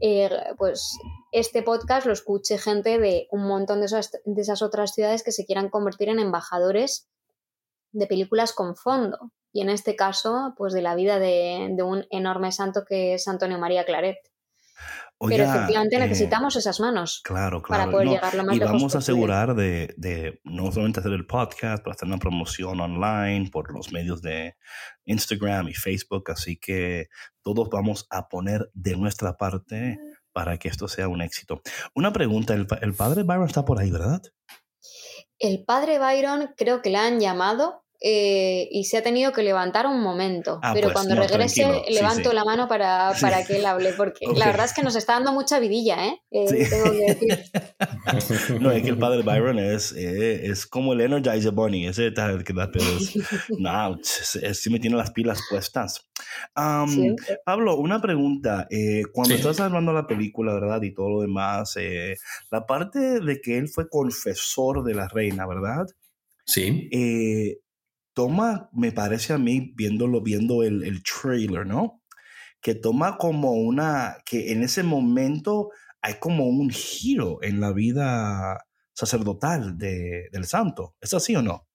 [0.00, 0.28] eh,
[0.58, 0.98] pues
[1.30, 5.30] este podcast lo escuche gente de un montón de esas, de esas otras ciudades que
[5.30, 7.08] se quieran convertir en embajadores
[7.92, 9.30] de películas con fondo.
[9.52, 13.28] Y en este caso, pues de la vida de, de un enorme santo que es
[13.28, 14.18] Antonio María Claret.
[15.28, 17.82] Pero efectivamente necesitamos eh, esas manos claro, claro.
[17.82, 21.00] para poder no, llegar lo más Y lejos vamos a asegurar de, de, no solamente
[21.00, 24.56] hacer el podcast, pero hacer una promoción online por los medios de
[25.04, 26.30] Instagram y Facebook.
[26.30, 27.08] Así que
[27.42, 29.98] todos vamos a poner de nuestra parte
[30.32, 31.62] para que esto sea un éxito.
[31.94, 34.22] Una pregunta, el, el padre Byron está por ahí, ¿verdad?
[35.38, 39.86] El padre Byron creo que le han llamado eh, y se ha tenido que levantar
[39.86, 40.58] un momento.
[40.62, 42.34] Ah, pero pues, cuando no, regrese, levanto sí, sí.
[42.34, 43.46] la mano para, para sí.
[43.46, 44.38] que él hable, porque okay.
[44.38, 46.20] la verdad es que nos está dando mucha vidilla, ¿eh?
[46.30, 48.60] eh tengo que decir.
[48.60, 52.44] no, es que el padre Byron es, eh, es como el Energizer Bunny, ese tal
[52.44, 53.14] que da pedos.
[53.58, 56.04] no, sí me tiene las pilas puestas.
[56.56, 58.66] Um, Pablo, una pregunta.
[58.70, 60.82] Eh, cuando estás hablando de la película, ¿verdad?
[60.82, 62.16] Y todo lo demás, eh,
[62.50, 65.86] la parte de que él fue confesor de la reina, ¿verdad?
[66.44, 66.88] Sí.
[66.92, 67.58] Eh,
[68.14, 72.02] toma, me parece a mí, viéndolo, viendo el, el, trailer, ¿no?
[72.60, 78.64] Que toma como una, que en ese momento hay como un giro en la vida
[78.94, 80.94] sacerdotal de, del santo.
[81.00, 81.66] ¿Es así o no?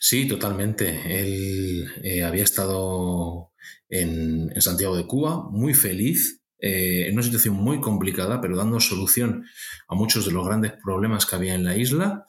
[0.00, 1.20] Sí, totalmente.
[1.20, 3.52] Él eh, había estado
[3.88, 9.44] en, Santiago de Cuba, muy feliz, eh, en una situación muy complicada, pero dando solución
[9.88, 12.24] a muchos de los grandes problemas que había en la isla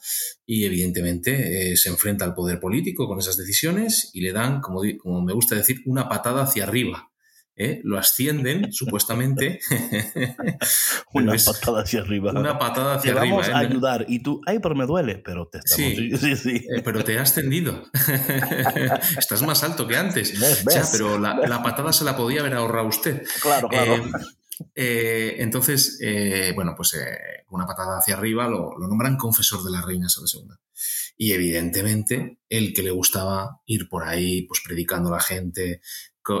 [0.46, 4.80] y evidentemente eh, se enfrenta al poder político con esas decisiones y le dan, como,
[4.98, 7.11] como me gusta decir, una patada hacia arriba.
[7.56, 7.80] ¿Eh?
[7.84, 9.60] lo ascienden, supuestamente.
[11.12, 12.32] una patada hacia arriba.
[12.32, 13.36] Una patada hacia te arriba.
[13.36, 13.66] Vamos a ¿eh?
[13.66, 14.06] ayudar.
[14.08, 15.94] Y tú, ay, pero me duele, pero te estamos...
[15.94, 16.66] Sí, sí, sí.
[16.68, 17.84] Eh, pero te has ascendido.
[19.18, 20.34] Estás más alto que antes.
[20.92, 23.22] pero la, patada se la podía haber ahorrado usted.
[23.40, 24.04] Claro, claro.
[24.74, 25.98] entonces,
[26.54, 26.96] bueno, pues
[27.48, 30.54] una patada hacia arriba lo, lo, nombran confesor de la reina Isabel II.
[31.16, 35.80] Y evidentemente, el que le gustaba ir por ahí, pues predicando a la gente,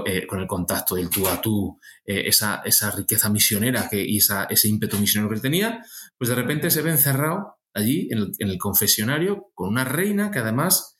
[0.06, 4.18] eh, con, el contacto del tú a tú, eh, esa, esa, riqueza misionera que, y
[4.18, 5.82] esa, ese ímpetu misionero que tenía,
[6.16, 10.30] pues de repente se ve encerrado allí en el, en el confesionario con una reina
[10.30, 10.91] que además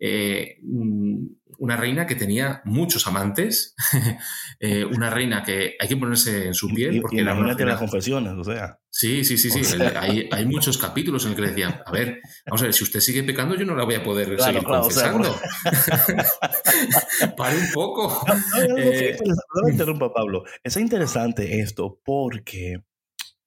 [0.00, 1.26] eh, mm,
[1.58, 3.74] una reina que tenía muchos amantes,
[4.60, 7.02] eh, una reina que hay que ponerse en su piel.
[7.02, 8.78] Porque la reina tiene las confesiones, o sea.
[8.88, 9.76] Sí, sí, sí, sí.
[9.96, 13.00] Hay, hay, muchos capítulos en el que decía, a ver, vamos a ver, si usted
[13.00, 15.38] sigue pecando, yo no la voy a poder seguir confesando.
[17.36, 18.24] Pare un poco.
[18.26, 19.18] No, eh,
[19.70, 20.44] interrumpa, Pablo.
[20.64, 22.78] Es interesante esto porque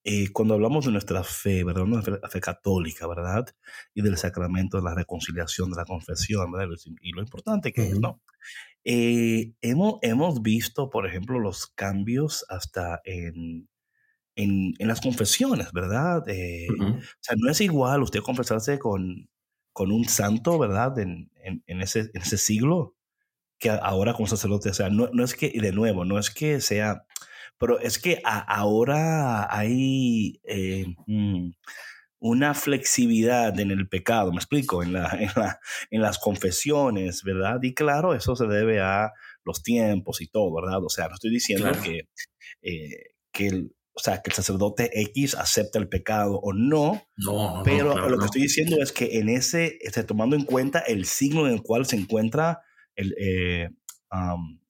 [0.03, 1.85] eh, cuando hablamos de nuestra fe, ¿verdad?
[1.85, 3.45] Nuestra fe católica, ¿verdad?
[3.93, 6.75] Y del sacramento de la reconciliación, de la confesión, ¿verdad?
[7.01, 8.21] Y lo importante que es, ¿no?
[8.83, 13.69] Eh, hemos, hemos visto, por ejemplo, los cambios hasta en,
[14.35, 16.27] en, en las confesiones, ¿verdad?
[16.27, 19.29] Eh, o sea, no es igual usted confesarse con,
[19.71, 20.99] con un santo, ¿verdad?
[20.99, 22.95] En, en, en, ese, en ese siglo
[23.59, 24.69] que ahora con sacerdote.
[24.69, 27.05] O sea, no, no es que, y de nuevo, no es que sea
[27.63, 31.51] pero es que ahora hay eh, mm,
[32.19, 35.17] una flexibilidad en el pecado, me explico, en, la,
[35.89, 37.63] en, las confesiones, ¿verdad?
[37.63, 39.13] Y claro, eso se debe a
[39.45, 40.83] los tiempos y todo, ¿verdad?
[40.83, 42.09] O sea, no estoy diciendo que,
[42.63, 47.01] eh, que el, o sea, que el sacerdote X acepta el pecado o no.
[47.15, 51.05] No, pero lo que estoy diciendo es que en ese, este, tomando en cuenta el
[51.05, 52.59] signo en el cual se encuentra
[52.97, 53.69] el, eh,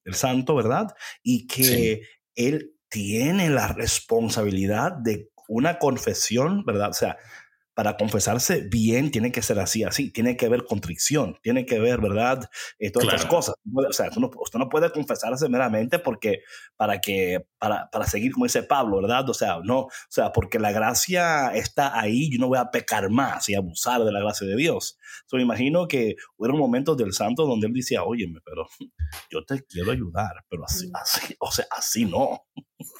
[0.05, 0.93] el santo, ¿verdad?
[1.23, 2.03] Y que
[2.35, 6.91] él tiene la responsabilidad de una confesión, ¿verdad?
[6.91, 7.17] O sea,
[7.73, 11.99] para confesarse bien tiene que ser así, así, tiene que haber contrición, tiene que haber,
[11.99, 12.47] ¿verdad?
[12.77, 13.55] Eh, todas estas cosas.
[13.73, 16.41] O sea, usted no, puede confesarse meramente porque,
[16.77, 19.27] para que, para, para, seguir como dice Pablo, ¿verdad?
[19.27, 23.09] O sea, no, o sea, porque la gracia está ahí, yo no voy a pecar
[23.09, 24.99] más y abusar de la gracia de Dios.
[25.25, 28.67] So, me imagino que hubo momentos del santo donde él decía, óyeme, pero
[29.31, 30.95] yo te quiero ayudar, pero así, mm.
[30.95, 32.43] así, o sea, así no.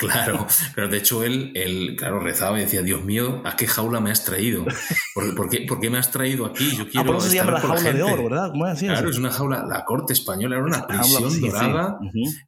[0.08, 4.00] Claro, pero de hecho él, él, claro, rezaba y decía, Dios mío, ¿a qué jaula
[4.00, 4.66] me has traído?
[5.14, 6.76] ¿Por, qué, por qué, me has traído aquí?
[6.76, 8.50] Yo ah, quiero ah, por eso se llama la jaula de oro, ¿verdad?
[8.52, 12.00] ¿Cómo es claro, es una jaula, la corte española era una prisión dorada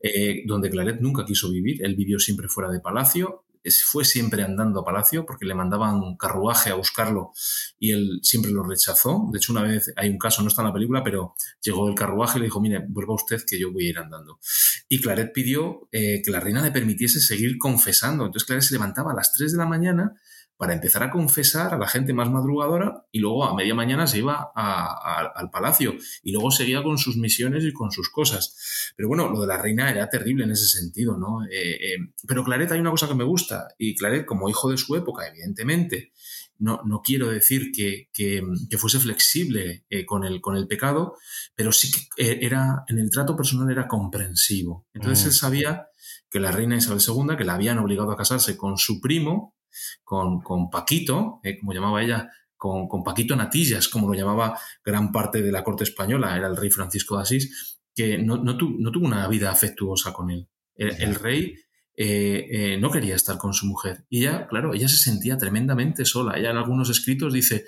[0.01, 3.45] eh, donde Claret nunca quiso vivir, él vivió siempre fuera de palacio,
[3.83, 7.31] fue siempre andando a Palacio porque le mandaban carruaje a buscarlo
[7.79, 9.27] y él siempre lo rechazó.
[9.31, 11.95] De hecho, una vez hay un caso, no está en la película, pero llegó el
[11.95, 14.39] carruaje y le dijo, mire, vuelva usted que yo voy a ir andando.
[14.87, 18.25] Y Claret pidió eh, que la reina le permitiese seguir confesando.
[18.25, 20.15] Entonces Claret se levantaba a las 3 de la mañana
[20.57, 24.19] para empezar a confesar a la gente más madrugadora y luego a media mañana se
[24.19, 28.93] iba al palacio y luego seguía con sus misiones y con sus cosas.
[28.95, 31.43] Pero bueno, lo de la reina era terrible en ese sentido, ¿no?
[31.45, 34.77] Eh, eh, pero Claret hay una cosa que me gusta y Claret como hijo de
[34.77, 36.11] su época, evidentemente,
[36.57, 38.41] no, no quiero decir que, que,
[38.77, 41.15] fuese flexible eh, con, el, con el pecado,
[41.53, 44.87] pero sí que era, en el trato personal era comprensivo.
[44.93, 45.27] Entonces mm.
[45.27, 45.87] él sabía
[46.29, 49.54] que la reina Isabel II, que la habían obligado a casarse con su primo,
[50.03, 55.11] con, con Paquito, eh, como llamaba ella, con, con, Paquito Natillas, como lo llamaba gran
[55.11, 59.05] parte de la corte española, era el rey Francisco de Asís, que no, no, tuvo
[59.05, 60.49] una vida afectuosa con él.
[60.75, 61.55] El, rey
[61.95, 64.05] eh, eh, no quería estar con su mujer.
[64.09, 66.37] Y ella, claro, ella se sentía tremendamente sola.
[66.37, 67.65] Ella en algunos escritos dice,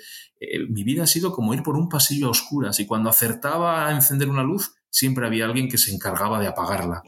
[0.68, 3.92] mi vida ha sido como ir por un pasillo a oscuras y cuando acertaba a
[3.92, 7.02] encender una luz, siempre había alguien que se encargaba de apagarla.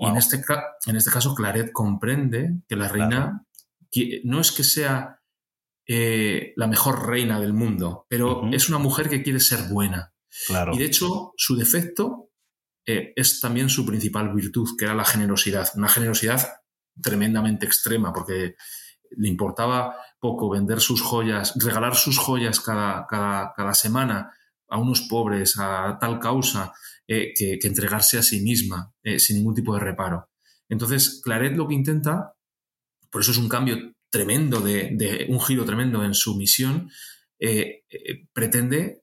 [0.00, 0.42] Y en este,
[0.86, 3.46] en este caso, Claret comprende que la reina
[4.24, 5.20] no es que sea
[5.92, 10.14] eh, la mejor reina del mundo, pero es una mujer que quiere ser buena.
[10.46, 10.72] Claro.
[10.72, 12.30] Y de hecho, su defecto
[12.86, 15.68] eh, es también su principal virtud, que era la generosidad.
[15.74, 16.48] Una generosidad
[17.02, 18.54] tremendamente extrema, porque
[19.16, 24.32] le importaba poco vender sus joyas, regalar sus joyas cada, cada, semana
[24.68, 26.72] a unos pobres, a tal causa,
[27.08, 30.30] eh, que, que, entregarse a sí misma sin ningún tipo de reparo.
[30.68, 32.36] Entonces, Claret lo que intenta
[33.10, 36.90] por eso es un cambio tremendo, de, un giro tremendo en su misión.
[38.32, 39.02] pretende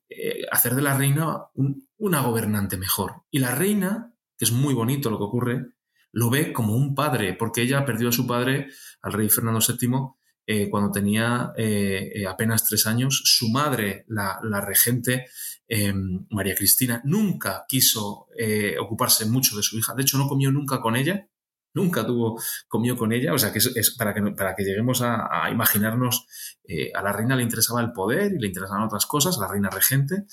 [0.52, 1.38] hacer de la reina
[1.98, 3.24] una gobernante mejor.
[3.32, 5.66] Y la reina, que es muy bonito lo que ocurre,
[6.12, 8.68] lo ve como un padre, porque ella perdió a su padre,
[9.02, 11.54] al rey Fernando VII, cuando tenía
[12.28, 13.22] apenas tres años.
[13.26, 15.28] Su madre, la, regente,
[16.30, 20.80] María Cristina nunca quiso eh, ocuparse mucho de su hija, de hecho no comió nunca
[20.80, 21.28] con ella,
[21.78, 25.50] nunca tuvo, comió con ella, o sea que es, para, que, para que lleguemos a,
[25.50, 26.28] imaginarnos,
[26.68, 29.70] eh, a la reina le interesaba el poder y le interesaban otras cosas, la reina
[29.70, 30.26] regente,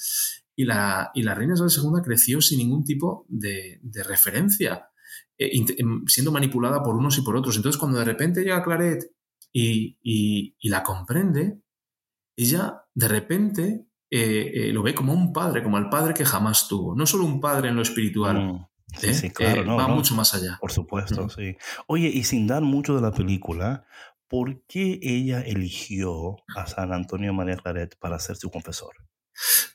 [0.57, 4.89] y la, y la reina Isabel II creció sin ningún tipo de, referencia,
[5.39, 7.57] eh, em, siendo manipulada por unos y por otros.
[7.57, 9.05] Entonces cuando de repente llega Claret
[9.53, 11.61] y, y la comprende,
[12.37, 13.87] ella de repente
[14.17, 16.95] eh, eh, lo ve como un padre, como el padre que jamás tuvo.
[16.95, 18.45] No solo un padre en lo espiritual.
[18.45, 18.67] Mm,
[18.99, 19.15] sí, ¿eh?
[19.15, 20.59] sí, claro, va mucho más allá.
[20.61, 21.57] Por supuesto, sí.
[21.87, 23.87] Oye, y sin dar mucho de la película,
[24.29, 29.04] ¿por qué ella eligió a San Antonio María Claret para ser su confesor?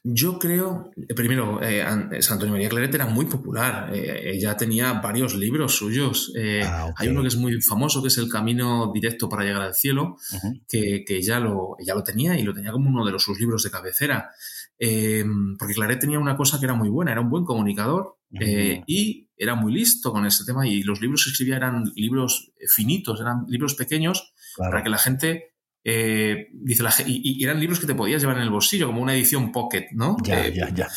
[0.03, 1.83] Yo creo, eh, primero, eh,
[2.21, 3.93] San Antonio María Claret era muy popular.
[3.93, 6.31] Eh, ella tenía varios libros suyos.
[6.63, 9.75] Ah, hay uno que es muy famoso, que es El Camino Directo para llegar al
[9.75, 10.17] cielo,
[10.67, 13.39] que, que ella, lo, ella lo tenía y lo tenía como uno de los, sus
[13.39, 14.31] libros de cabecera.
[14.77, 19.55] porque Claret tenía una cosa que era muy buena, era un buen comunicador y era
[19.55, 20.67] muy listo con ese tema.
[20.67, 25.53] Y los libros que escribía eran libros finitos, eran libros pequeños para que la gente
[25.91, 29.15] eh, dice la, y, eran libros que te podías llevar en el bolsillo, como una
[29.15, 30.17] edición pocket, ¿no?
[30.23, 30.87] Ya, eh, ya, ya.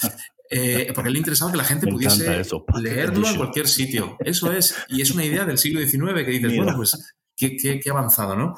[0.50, 2.42] Eh, porque le interesaba que la gente pudiese
[2.78, 4.18] leerlo en cualquier sitio.
[4.20, 7.90] Eso es, y es una idea del siglo XIX que dices, bueno, pues qué, qué,
[7.90, 8.54] avanzado, ¿no?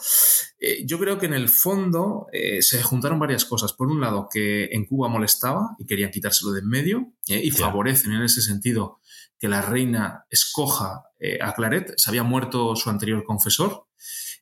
[0.84, 2.26] yo creo que en el fondo
[2.60, 3.72] se juntaron varias cosas.
[3.72, 8.12] Por un lado, que en Cuba molestaba y querían quitárselo de en medio, y favorecen
[8.12, 8.98] en ese sentido
[9.38, 11.04] que la reina escoja
[11.40, 11.92] a Claret.
[11.96, 13.86] Se había muerto su anterior confesor,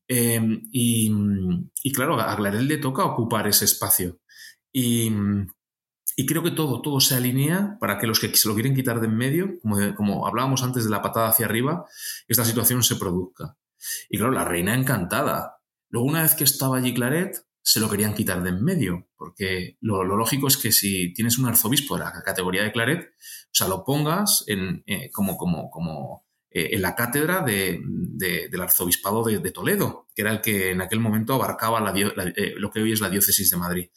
[0.08, 4.20] Em, y, claro, a Glarel le toca ocupar ese espacio.
[4.72, 5.10] Y,
[6.26, 9.06] creo que todo, todo se alinea para que los que se lo quieren quitar de
[9.06, 11.86] en medio, como, como hablábamos antes de la patada hacia arriba,
[12.28, 13.56] esta situación se produzca.
[14.08, 15.58] Y claro, la reina encantada.
[15.88, 19.76] Luego, una vez que estaba allí Claret, se lo querían quitar de en medio, porque
[19.80, 23.68] lo, lógico es que si tienes un arzobispo de la categoría de Claret, o sea,
[23.68, 30.08] lo pongas en, eh, como, como, como eh, en la cátedra del arzobispado de, Toledo,
[30.14, 33.50] que era el que en aquel momento abarcaba eh, lo que hoy es la diócesis
[33.50, 33.90] de Madrid.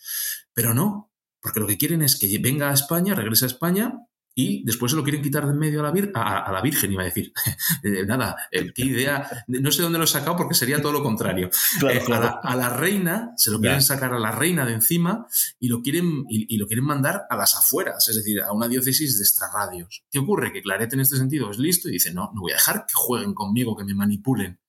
[0.53, 3.93] Pero no, porque lo que quieren es que venga a España, regrese a España
[4.37, 7.01] y después se lo quieren quitar de en medio a la, a, la Virgen, iba
[7.01, 7.31] a decir.
[7.83, 11.49] Eh, nada, qué idea, no sé dónde lo he sacado porque sería todo lo contrario.
[11.87, 15.27] Eh, a, la, reina, se lo quieren sacar a la reina de encima
[15.59, 19.17] y lo, quieren, y, lo quieren mandar a las afueras, es decir, a una diócesis
[19.17, 20.03] de extrarradios.
[20.09, 20.51] ¿Qué ocurre?
[20.51, 22.93] Que Claret en este sentido es listo y dice, no, no voy a dejar que
[22.95, 24.59] jueguen conmigo, que me manipulen.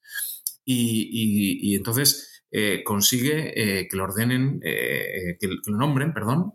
[0.64, 2.32] Y, entonces...
[2.52, 3.52] Eh, consigue
[3.90, 6.54] que lo ordenen, que, lo nombren, perdón,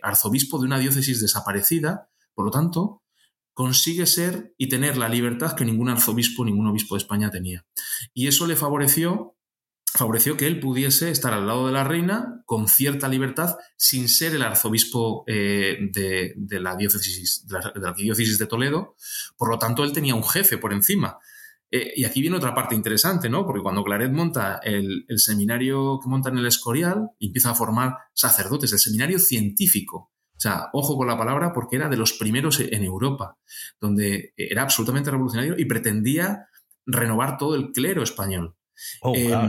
[0.00, 3.02] arzobispo de una diócesis desaparecida por lo tanto,
[3.54, 7.64] consigue ser y tener la libertad que ningún arzobispo, ningún obispo de España tenía.
[8.14, 9.36] Y eso le favoreció,
[9.94, 14.34] favoreció que él pudiese estar al lado de la reina con cierta libertad sin ser
[14.34, 18.96] el arzobispo eh, de, la diócesis, de, la, de Toledo.
[19.36, 21.18] Por lo tanto, él tenía un jefe por encima.
[21.70, 23.46] Eh, y aquí viene otra parte interesante, ¿no?
[23.46, 27.96] Porque cuando Claret monta el, el, seminario que monta en el Escorial, empieza a formar
[28.12, 30.11] sacerdotes, el seminario científico,
[30.42, 33.38] sea, ojo con la palabra porque era de los primeros en Europa,
[33.80, 36.48] donde era absolutamente revolucionario y pretendía
[36.84, 38.56] renovar todo el clero español.
[39.02, 39.48] Oh, em,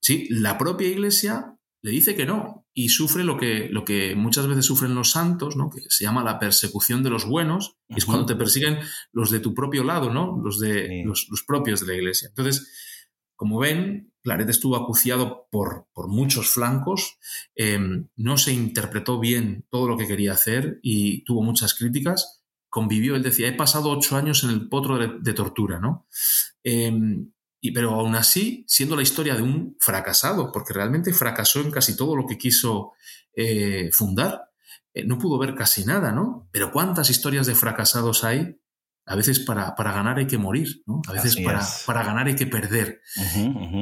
[0.00, 4.46] sí, la propia iglesia le dice que no y sufre lo que, lo que muchas
[4.46, 5.70] veces sufren los santos, ¿no?
[5.70, 8.78] que se llama la persecución de los buenos, y es cuando te persiguen
[9.12, 10.38] los de tu propio lado, ¿no?
[10.44, 12.28] los, de, los, los propios de la iglesia.
[12.28, 12.70] Entonces,
[13.34, 17.16] como ven, Claret estuvo acuciado por, por muchos flancos,
[17.54, 22.42] em, no se interpretó bien todo lo que quería hacer y tuvo muchas críticas.
[22.68, 26.08] Convivió, él decía, he pasado ocho años en el potro de, tortura, ¿no?
[26.64, 31.70] Em, y, pero aún así, siendo la historia de un fracasado, porque realmente fracasó en
[31.70, 32.94] casi todo lo que quiso
[33.32, 34.50] eh, fundar,
[34.92, 36.48] eh, no pudo ver casi nada, ¿no?
[36.50, 38.58] Pero ¿cuántas historias de fracasados hay
[39.08, 41.00] a veces para, ganar hay que morir, ¿no?
[41.06, 43.00] A veces para, para, ganar hay que perder.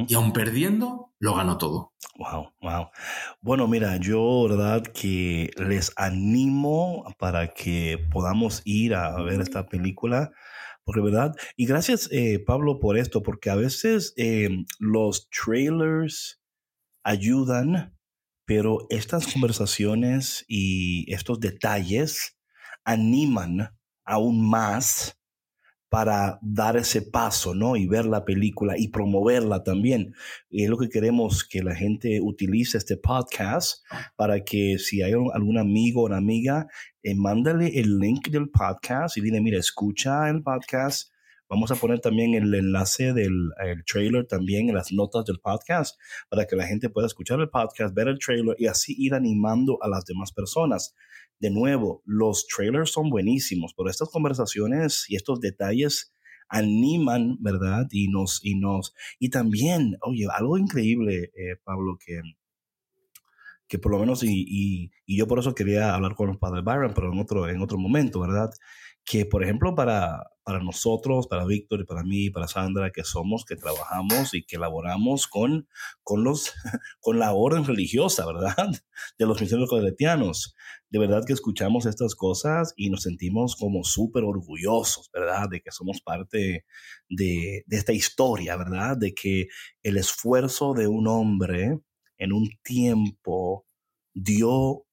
[0.07, 1.93] Y aún perdiendo, lo gano todo.
[2.17, 2.89] Wow, wow.
[3.41, 10.31] Bueno, mira, yo, verdad, que les animo para que podamos ir a ver esta película.
[10.83, 11.33] Porque, ¿verdad?
[11.57, 16.39] Y gracias, eh, Pablo, por esto, porque a veces eh, los trailers
[17.03, 17.97] ayudan,
[18.45, 22.37] pero estas conversaciones y estos detalles
[22.83, 25.19] animan aún más
[25.89, 27.77] para dar ese paso, ¿no?
[27.77, 30.13] Y ver la película y promoverla también.
[30.49, 33.85] Es lo que queremos que la gente utilice este podcast
[34.17, 36.67] para que si hay algún amigo o una amiga,
[37.01, 41.14] eh, mándale el link del podcast y dile, mira, escucha el podcast.
[41.47, 43.51] Vamos a poner también el enlace del
[43.85, 45.95] trailer también en las notas del podcast
[46.29, 49.77] para que la gente pueda escuchar el podcast, ver el trailer y así ir animando
[49.81, 50.95] a las demás personas
[51.39, 56.13] de nuevo, los trailers son buenísimos, pero estas conversaciones y estos detalles
[56.47, 57.87] animan, ¿verdad?
[57.91, 62.21] Y nos, y nos, y también, oye, algo increíble, eh, Pablo, que,
[63.67, 66.61] que por lo menos, y, y, y, yo por eso quería hablar con el padre
[66.61, 68.51] Byron, pero en otro, en otro momento, ¿verdad?
[69.05, 73.45] Que, por ejemplo, para, para nosotros, para Víctor y para mí, para Sandra, que somos,
[73.45, 75.67] que trabajamos y que elaboramos con,
[76.03, 76.53] con, los,
[76.99, 78.55] con la orden religiosa, ¿verdad?
[79.19, 80.55] De los misioneros coletianos.
[80.89, 85.49] De verdad que escuchamos estas cosas y nos sentimos como súper orgullosos, ¿verdad?
[85.49, 86.65] De que somos parte
[87.09, 88.97] de, de esta historia, ¿verdad?
[88.97, 89.47] De que
[89.83, 91.79] el esfuerzo de un hombre
[92.17, 93.65] en un tiempo
[94.13, 94.84] dio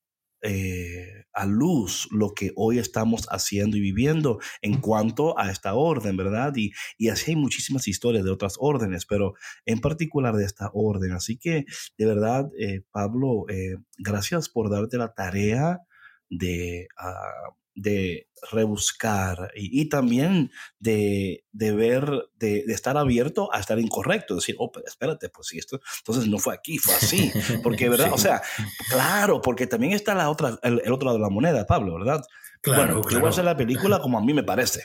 [0.42, 6.16] eh, a luz lo que hoy estamos haciendo y viviendo en cuanto a esta orden,
[6.16, 6.52] ¿verdad?
[6.56, 9.34] Y, y así hay muchísimas historias de otras órdenes, pero
[9.64, 11.12] en particular de esta orden.
[11.12, 11.64] Así que,
[11.96, 15.80] de verdad, eh, Pablo, eh, gracias por darte la tarea
[16.28, 23.60] de, uh, de rebuscar y, y también de, de ver, de, de, estar abierto a
[23.60, 27.32] estar incorrecto, decir, oh, pero espérate, pues si esto, entonces no fue aquí, fue así,
[27.62, 28.06] porque, ¿verdad?
[28.08, 28.14] Sí.
[28.14, 28.42] O sea,
[28.90, 32.22] claro, porque también está la otra, el, el, otro lado de la moneda, Pablo, ¿verdad?
[32.60, 33.10] Claro, bueno, claro.
[33.10, 34.84] yo voy a hacer la película como a mí me parece.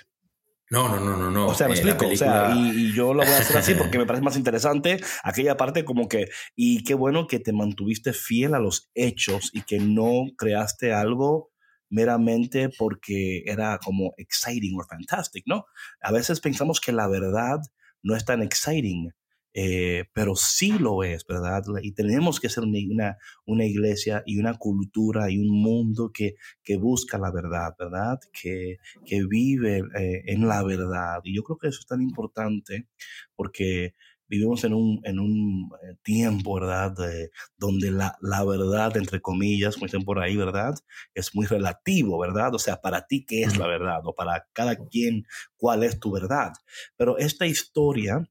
[0.69, 1.47] No, no, no, no, no.
[1.47, 2.05] O sea, me Eh, explico.
[2.05, 4.23] la O sea, película- y, y yo lo voy a hacer así porque me parece
[4.23, 8.89] más interesante aquella parte como que, y qué bueno que te mantuviste fiel a los
[8.93, 11.51] hechos y que no creaste algo
[11.89, 15.65] meramente porque era como exciting o fantastic, ¿no?
[16.01, 17.59] A veces pensamos que la verdad
[18.03, 19.11] no es tan exciting,
[19.53, 21.63] eh, pero sí lo es, ¿verdad?
[21.81, 26.77] Y tenemos que ser una, una, iglesia y una cultura y un mundo que, que
[26.77, 28.19] busca la verdad, ¿verdad?
[28.31, 31.21] Que, que vive eh, en la verdad.
[31.23, 32.87] Y yo creo que eso es tan importante
[33.35, 33.95] porque
[34.27, 36.91] vivimos en un, en un eh, tiempo, ¿verdad?
[36.91, 40.75] De, donde la, la verdad, entre comillas, como dicen por ahí, ¿verdad?
[41.13, 42.53] Es muy relativo, ¿verdad?
[42.55, 44.01] O sea, para ti, ¿qué es la verdad?
[44.05, 45.25] O para cada quien,
[45.55, 46.53] ¿cuál es tu verdad?
[46.97, 48.29] Pero esta historia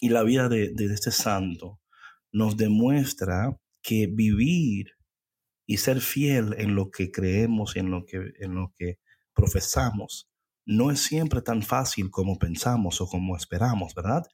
[0.00, 1.80] y la vida de, de este santo
[2.32, 4.92] nos demuestra que vivir
[5.66, 8.98] y ser fiel en lo que creemos y en lo que, en lo que
[9.34, 10.28] profesamos
[10.66, 14.24] no es siempre tan fácil como pensamos o como esperamos, ¿verdad?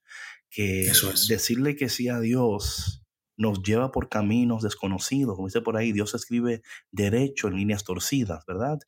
[0.55, 1.29] Que Eso es.
[1.29, 3.03] decirle que sí a Dios
[3.37, 8.45] nos lleva por caminos desconocidos, como dice por ahí, Dios escribe derecho en líneas torcidas,
[8.47, 8.79] ¿verdad?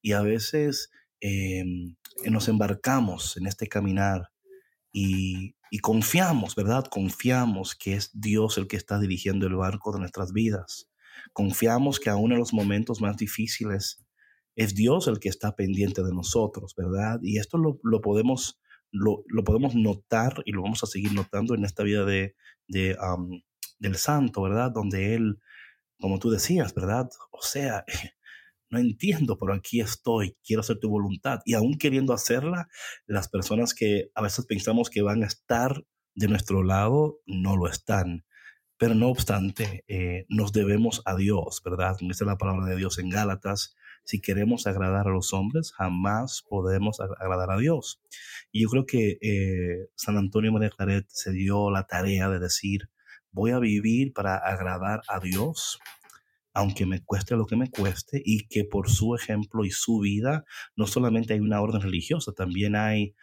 [0.00, 0.90] Y a veces
[1.20, 1.64] eh,
[2.24, 4.30] nos embarcamos en este caminar
[4.92, 6.84] y, y confiamos, ¿verdad?
[6.90, 10.90] Confiamos que es Dios el que está dirigiendo el barco de nuestras vidas.
[11.32, 14.02] Confiamos que aún en los momentos más difíciles
[14.56, 17.20] es Dios el que está pendiente de nosotros, ¿verdad?
[17.22, 18.58] Y esto lo, lo podemos,
[18.90, 22.34] lo, lo, podemos notar y lo vamos a seguir notando en esta vida de,
[22.68, 22.96] de
[23.78, 24.70] del santo, ¿verdad?
[24.70, 25.40] Donde él,
[25.98, 27.08] como tú decías, ¿verdad?
[27.30, 27.84] O sea,
[28.70, 31.40] no entiendo, pero aquí estoy, quiero hacer tu voluntad.
[31.44, 32.68] Y aún queriendo hacerla,
[33.06, 35.84] las personas que a veces pensamos que van a estar
[36.14, 38.24] de nuestro lado, no lo están.
[38.76, 41.96] Pero no obstante, eh, nos debemos a Dios, ¿verdad?
[41.98, 46.44] Como dice la palabra de Dios en Gálatas, si queremos agradar a los hombres, jamás
[46.48, 48.02] podemos agradar a Dios.
[48.52, 52.90] Y yo creo que eh, San Antonio María Claret se dio la tarea de decir,
[53.32, 55.78] voy a vivir para agradar a Dios,
[56.52, 60.44] aunque me cueste lo que me cueste, y que por su ejemplo y su vida,
[60.76, 63.14] no solamente hay una orden religiosa, también hay,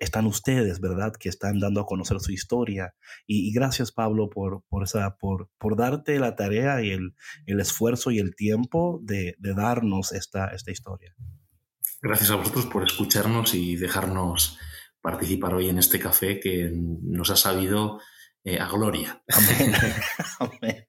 [0.00, 1.12] están ustedes, ¿verdad?
[1.18, 2.94] Que están dando a conocer su historia.
[3.26, 7.14] Y, gracias, Pablo, por, por, esa, por, por darte la tarea y el,
[7.46, 11.14] el esfuerzo y el tiempo de, de darnos esta, esta historia.
[12.00, 14.58] Gracias a vosotros por escucharnos y dejarnos
[15.00, 18.00] participar hoy en este café que nos ha sabido
[18.44, 19.22] eh, a gloria.
[19.28, 19.74] Amén.
[20.38, 20.86] Amén.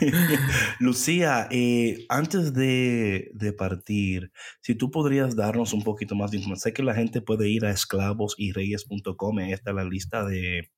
[0.80, 6.60] Lucía, eh, antes de, de, partir, si tú podrías darnos un poquito más de información,
[6.60, 10.70] sé que la gente puede ir a esclavosyreyes.com, ahí está la lista de,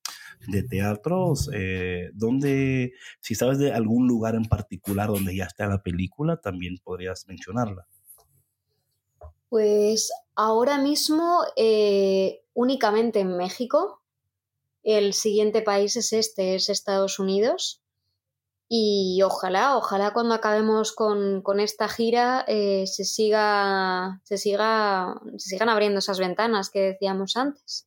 [0.47, 5.83] de teatros, eh, donde, si sabes de algún lugar en particular donde ya está la
[5.83, 7.87] película, también podrías mencionarla.
[9.49, 14.03] Pues ahora mismo eh, únicamente en México.
[14.91, 17.83] El siguiente país es este, es Estados Unidos.
[18.71, 25.69] Y ojalá, ojalá cuando acabemos con, esta gira eh, se, siga, se, siga, se sigan
[25.69, 27.87] abriendo esas ventanas que decíamos antes.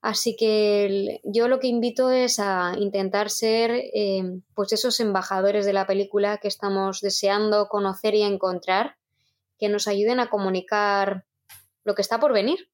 [0.00, 5.74] Así que yo lo que invito es a intentar ser eh, pues esos embajadores de
[5.74, 8.96] la película que estamos deseando conocer y encontrar,
[9.58, 11.26] que nos ayuden a comunicar
[11.84, 12.70] lo que está por venir,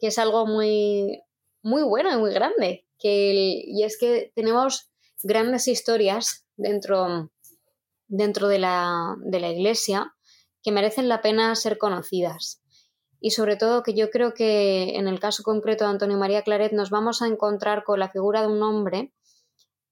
[0.00, 1.20] que es algo muy,
[1.62, 2.85] muy bueno y muy grande.
[2.98, 4.90] Que y es que tenemos
[5.22, 7.30] grandes historias dentro,
[8.06, 10.14] dentro de, la, de la iglesia
[10.62, 12.62] que merecen la pena ser conocidas.
[13.20, 16.72] Y sobre todo que yo creo que en el caso concreto de Antonio María Claret
[16.72, 19.12] nos vamos a encontrar con la figura de un hombre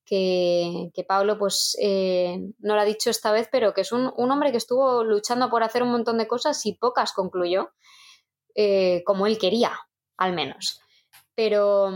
[0.04, 4.50] que, Pablo pues eh, no lo ha dicho esta vez, pero que es un, hombre
[4.50, 7.70] que estuvo luchando por hacer un montón de cosas y pocas concluyó,
[8.54, 9.72] eh, como él quería,
[10.16, 10.80] al menos.
[11.34, 11.90] Pero,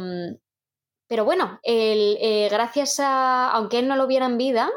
[1.09, 4.71] pero bueno, eh, gracias a, aunque él no lo viera en vida,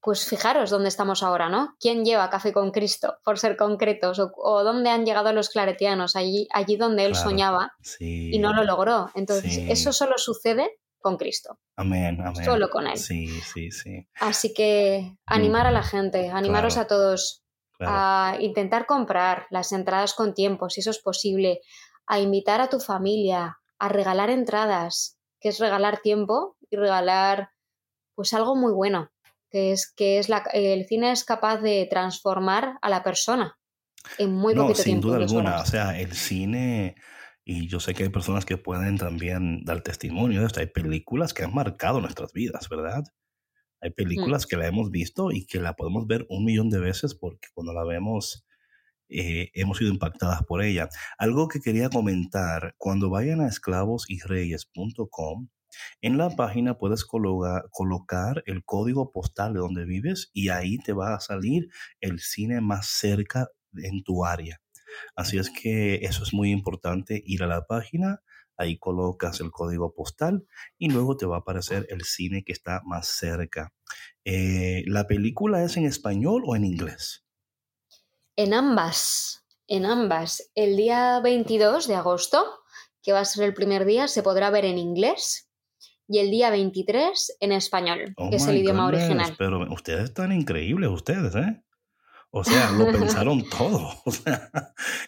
[0.00, 1.76] pues fijaros dónde estamos ahora, ¿no?
[1.80, 4.20] ¿Quién lleva Café con Cristo, por ser concretos?
[4.20, 6.14] ¿O, dónde han llegado los claretianos?
[6.14, 9.10] Allí, allí donde él soñaba y no lo logró.
[9.14, 11.58] Entonces, eso solo sucede con Cristo.
[11.76, 12.44] Amén, amén.
[12.44, 12.98] Solo con Él.
[12.98, 14.06] Sí, sí, sí.
[14.20, 17.42] Así que animar a la gente, animaros a todos
[17.80, 21.60] a intentar comprar las entradas con tiempo, si eso es posible,
[22.06, 27.50] a invitar a tu familia, a regalar entradas, que es regalar tiempo y regalar
[28.14, 29.10] pues algo muy bueno,
[29.50, 33.58] que es que es la, el cine es capaz de transformar a la persona
[34.18, 36.94] en muy poquito no, sin duda alguna, o sea, el cine
[37.44, 40.60] y yo sé que hay personas que pueden también dar testimonio de esto.
[40.60, 43.04] Hay películas que han marcado nuestras vidas, ¿verdad?
[43.82, 43.94] Hay mm.
[43.94, 47.48] películas que la hemos visto y que la podemos ver un millón de veces porque
[47.52, 48.46] cuando la vemos
[49.08, 50.88] eh, hemos sido impactadas por ella.
[51.18, 55.48] Algo que quería comentar, cuando vayan a esclavosyreyes.com,
[56.00, 61.14] en la página puedes colocar el código postal de donde vives y ahí te va
[61.14, 61.68] a salir
[62.00, 64.60] el cine más cerca en tu área.
[65.16, 68.22] Así es que eso es muy importante, ir a la página,
[68.56, 70.46] ahí colocas el código postal
[70.78, 73.72] y luego te va a aparecer el cine que está más cerca.
[74.24, 77.23] Eh, ¿La película es en español o en inglés?
[78.36, 80.50] En ambas, en ambas.
[80.54, 82.44] El día 22 de agosto,
[83.02, 85.48] que va a ser el primer día, se podrá ver en inglés
[86.08, 89.34] y el día 23 en español, que es el idioma original.
[89.38, 91.62] Pero ustedes están increíbles, ustedes, ¿eh?
[92.30, 93.90] O sea, lo pensaron todo.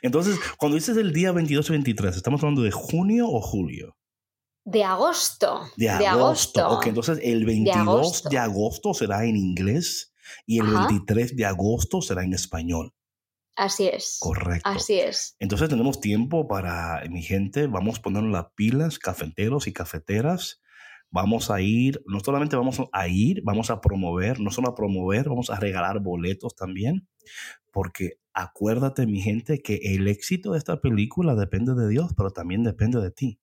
[0.00, 3.96] entonces, cuando dices el día 22 y 23, ¿estamos hablando de junio o julio?
[4.64, 5.62] De agosto.
[5.76, 6.68] De agosto.
[6.68, 10.14] Ok, entonces el 22 de agosto, será en inglés
[10.46, 12.95] y el 23 de agosto será en español.
[13.56, 14.18] Así es.
[14.20, 14.68] Correcto.
[14.68, 15.34] Así es.
[15.38, 20.60] Entonces tenemos tiempo para, mi gente, vamos a poner las pilas, cafeteros y cafeteras
[21.10, 25.28] vamos a ir, no solamente vamos a ir, vamos a promover, no solo a promover,
[25.28, 27.08] vamos a regalar boletos también,
[27.72, 32.64] porque acuérdate mi gente que el éxito de esta película depende de Dios, pero también
[32.64, 33.40] depende de ti,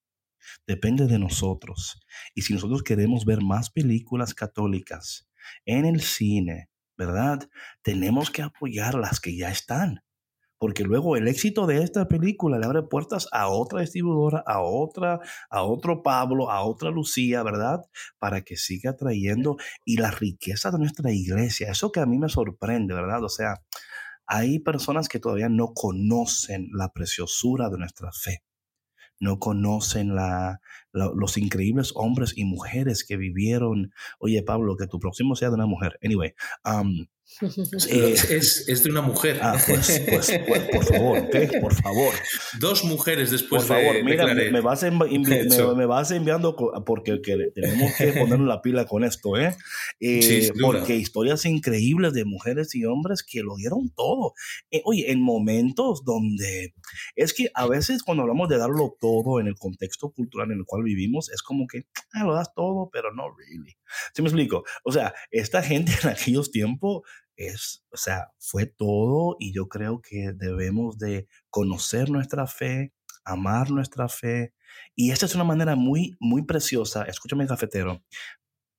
[0.66, 2.00] depende de nosotros.
[2.34, 5.28] Y si nosotros queremos ver más películas católicas
[5.64, 7.48] en el cine, ¿verdad?
[7.82, 10.03] Tenemos que apoyar las que ya están
[10.64, 15.20] porque luego el éxito de esta película le abre puertas a otra distribuidora, a otra,
[15.50, 17.80] a otro Pablo, a otra Lucía, ¿verdad?
[18.18, 22.30] Para que siga trayendo y la riqueza de nuestra iglesia, eso que a mí me
[22.30, 23.22] sorprende, ¿verdad?
[23.24, 23.60] O sea,
[24.26, 28.42] hay personas que todavía no conocen la preciosura de nuestra fe
[29.20, 30.60] no conocen la,
[30.92, 33.92] los increíbles hombres y mujeres que vivieron.
[34.18, 35.98] Oye, Pablo, que tu próximo sea de una mujer.
[36.02, 36.34] Anyway,
[36.64, 37.06] um,
[37.88, 39.38] eh, es, de una mujer.
[39.40, 41.36] Ah, pues, pues, pues, por favor, ¿ok?
[41.60, 42.14] Por favor.
[42.60, 44.82] Dos mujeres después por favor, mira, me, vas
[45.76, 46.54] me, vas enviando
[46.84, 49.56] porque tenemos que poner la pila con esto, ¿eh?
[50.00, 54.34] eh porque historias increíbles de mujeres y hombres que lo dieron todo.
[54.70, 56.74] Eh, oye, en momentos donde
[57.16, 60.64] es que a veces cuando hablamos de darlo todo en el contexto cultural en el
[60.66, 63.76] cual vivimos, es como que ah, lo das todo, pero no really.
[64.14, 64.64] ¿Sí me explico?
[64.84, 67.02] O sea, esta gente en aquellos tiempos
[67.36, 72.92] es, o sea, fue todo y yo creo que debemos de conocer nuestra fe,
[73.24, 74.54] amar nuestra fe.
[74.94, 77.04] Y esta es una manera muy, muy preciosa.
[77.04, 78.02] Escúchame, cafetero.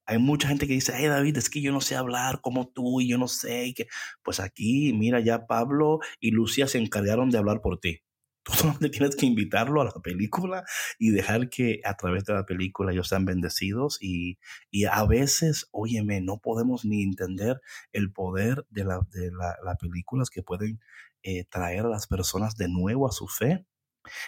[0.07, 3.01] Hay mucha gente que dice, hey David, es que yo no sé hablar como tú
[3.01, 3.65] y yo no sé.
[3.65, 3.87] Y que...
[4.23, 8.01] Pues aquí, mira, ya Pablo y Lucía se encargaron de hablar por ti.
[8.45, 10.63] Tú solamente tienes que invitarlo a la película
[10.99, 13.97] y dejar que a través de la película ellos sean bendecidos.
[13.99, 14.37] Y,
[14.69, 17.59] y a veces, óyeme, no podemos ni entender
[17.91, 20.79] el poder de, la, de la, las películas que pueden
[21.23, 23.65] eh, traer a las personas de nuevo a su fe.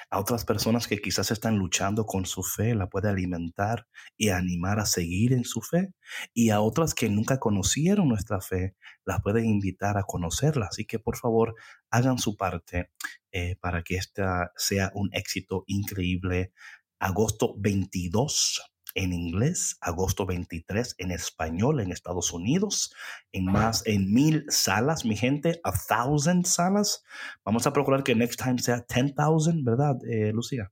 [0.09, 4.79] A otras personas que quizás están luchando con su fe, la puede alimentar y animar
[4.79, 5.93] a seguir en su fe.
[6.33, 8.75] Y a otras que nunca conocieron nuestra fe,
[9.05, 10.67] las puede invitar a conocerla.
[10.67, 11.55] Así que por favor,
[11.89, 12.91] hagan su parte
[13.31, 16.53] eh, para que esta sea un éxito increíble.
[16.99, 22.93] Agosto 22 en inglés, agosto 23 en español en Estados Unidos,
[23.31, 27.03] en más, en mil salas, mi gente, a thousand salas.
[27.43, 30.71] Vamos a procurar que next time sea 10,000, ¿verdad, eh, Lucía?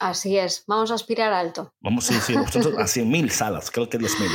[0.00, 1.72] Así es, vamos a aspirar alto.
[1.80, 2.34] Vamos sí, sí,
[2.78, 4.30] a 100 mil salas, creo que 10 mil.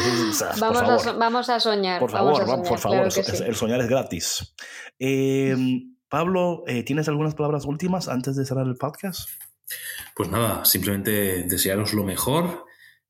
[0.60, 2.00] Vamos, a, vamos a soñar.
[2.00, 3.10] Por favor, por favor,
[3.46, 4.56] el soñar es gratis.
[4.98, 9.30] Em, Pablo, eh, ¿tienes algunas palabras últimas antes de cerrar el podcast?
[10.16, 12.66] Pues nada, simplemente desearos lo mejor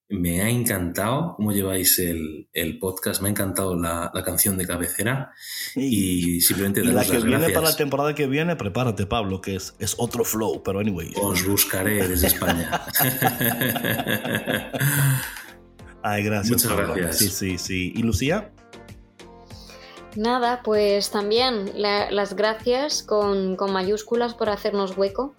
[0.10, 2.47] me ha encantado cómo lleváis el,
[2.80, 5.32] podcast, me ha encantado la, canción de cabecera
[5.76, 9.95] y, simplemente la que viene para la temporada que viene, prepárate Pablo, que es, es
[9.97, 11.14] otro flow, pero anyway.
[11.22, 12.82] Os buscaré desde España.
[16.01, 16.64] Ay, gracias.
[16.64, 17.18] Muchas gracias.
[17.18, 17.93] Sí, sí, sí.
[17.95, 18.51] ¿Y Lucía?
[20.16, 25.36] Nada, pues también las gracias con, con mayúsculas por hacernos hueco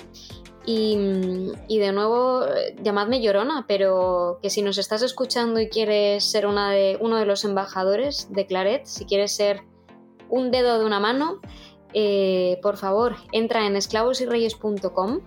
[1.69, 2.45] y, de nuevo,
[2.83, 7.27] llamadme llorona, pero que si nos estás escuchando y quieres ser una de, uno de
[7.27, 9.63] los embajadores de Claret, si quieres ser
[10.29, 11.41] un dedo de una mano,
[11.95, 15.21] eh, por favor, entra en esclavosyreyes.com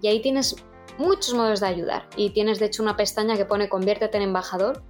[0.00, 0.56] y ahí tienes
[0.98, 2.08] muchos modos de ayudar.
[2.16, 4.82] Y tienes de hecho una pestaña que pone conviértete en embajador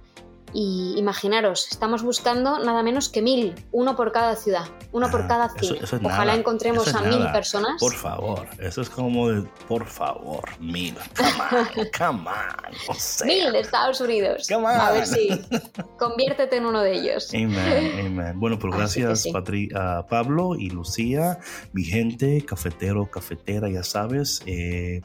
[0.53, 5.27] y imaginaros, estamos buscando nada menos que mil, uno por cada ciudad, uno por ah,
[5.27, 5.79] cada cine.
[6.03, 7.79] Ojalá encontremos a mil personas.
[7.79, 10.95] Por favor, eso es como de, por favor, mil.
[11.15, 13.27] Come on, come on.
[13.27, 14.49] Mil de Estados Unidos.
[14.51, 15.29] A ver si
[15.97, 17.29] conviértete en uno de ellos.
[17.33, 18.39] Amén, amén.
[18.39, 19.27] Bueno, pues gracias
[19.75, 21.39] a Pablo y Lucía,
[21.73, 25.01] mi gente, cafetero, cafetera, ya sabes, eh,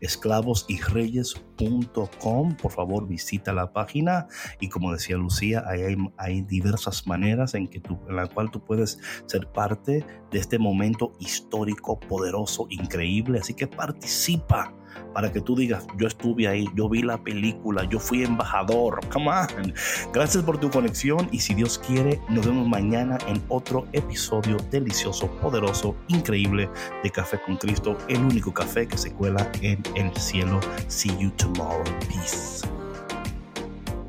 [0.00, 2.56] esclavos y reyes.com.
[2.56, 4.26] Por favor, visita la página
[4.60, 8.64] y como decía Lucía, hay, hay diversas maneras en, que tú, en la cual tú
[8.64, 13.38] puedes ser parte de este momento histórico, poderoso, increíble.
[13.38, 14.72] Así que participa
[15.12, 19.06] para que tú digas, yo estuve ahí, yo vi la película, yo fui embajador.
[19.12, 19.74] Come on.
[20.14, 25.30] Gracias por tu conexión y si Dios quiere, nos vemos mañana en otro episodio delicioso,
[25.42, 26.70] poderoso, increíble
[27.02, 30.60] de Café con Cristo, el único café que se cuela en el cielo.
[30.86, 31.84] See you tomorrow.
[32.08, 32.77] Peace.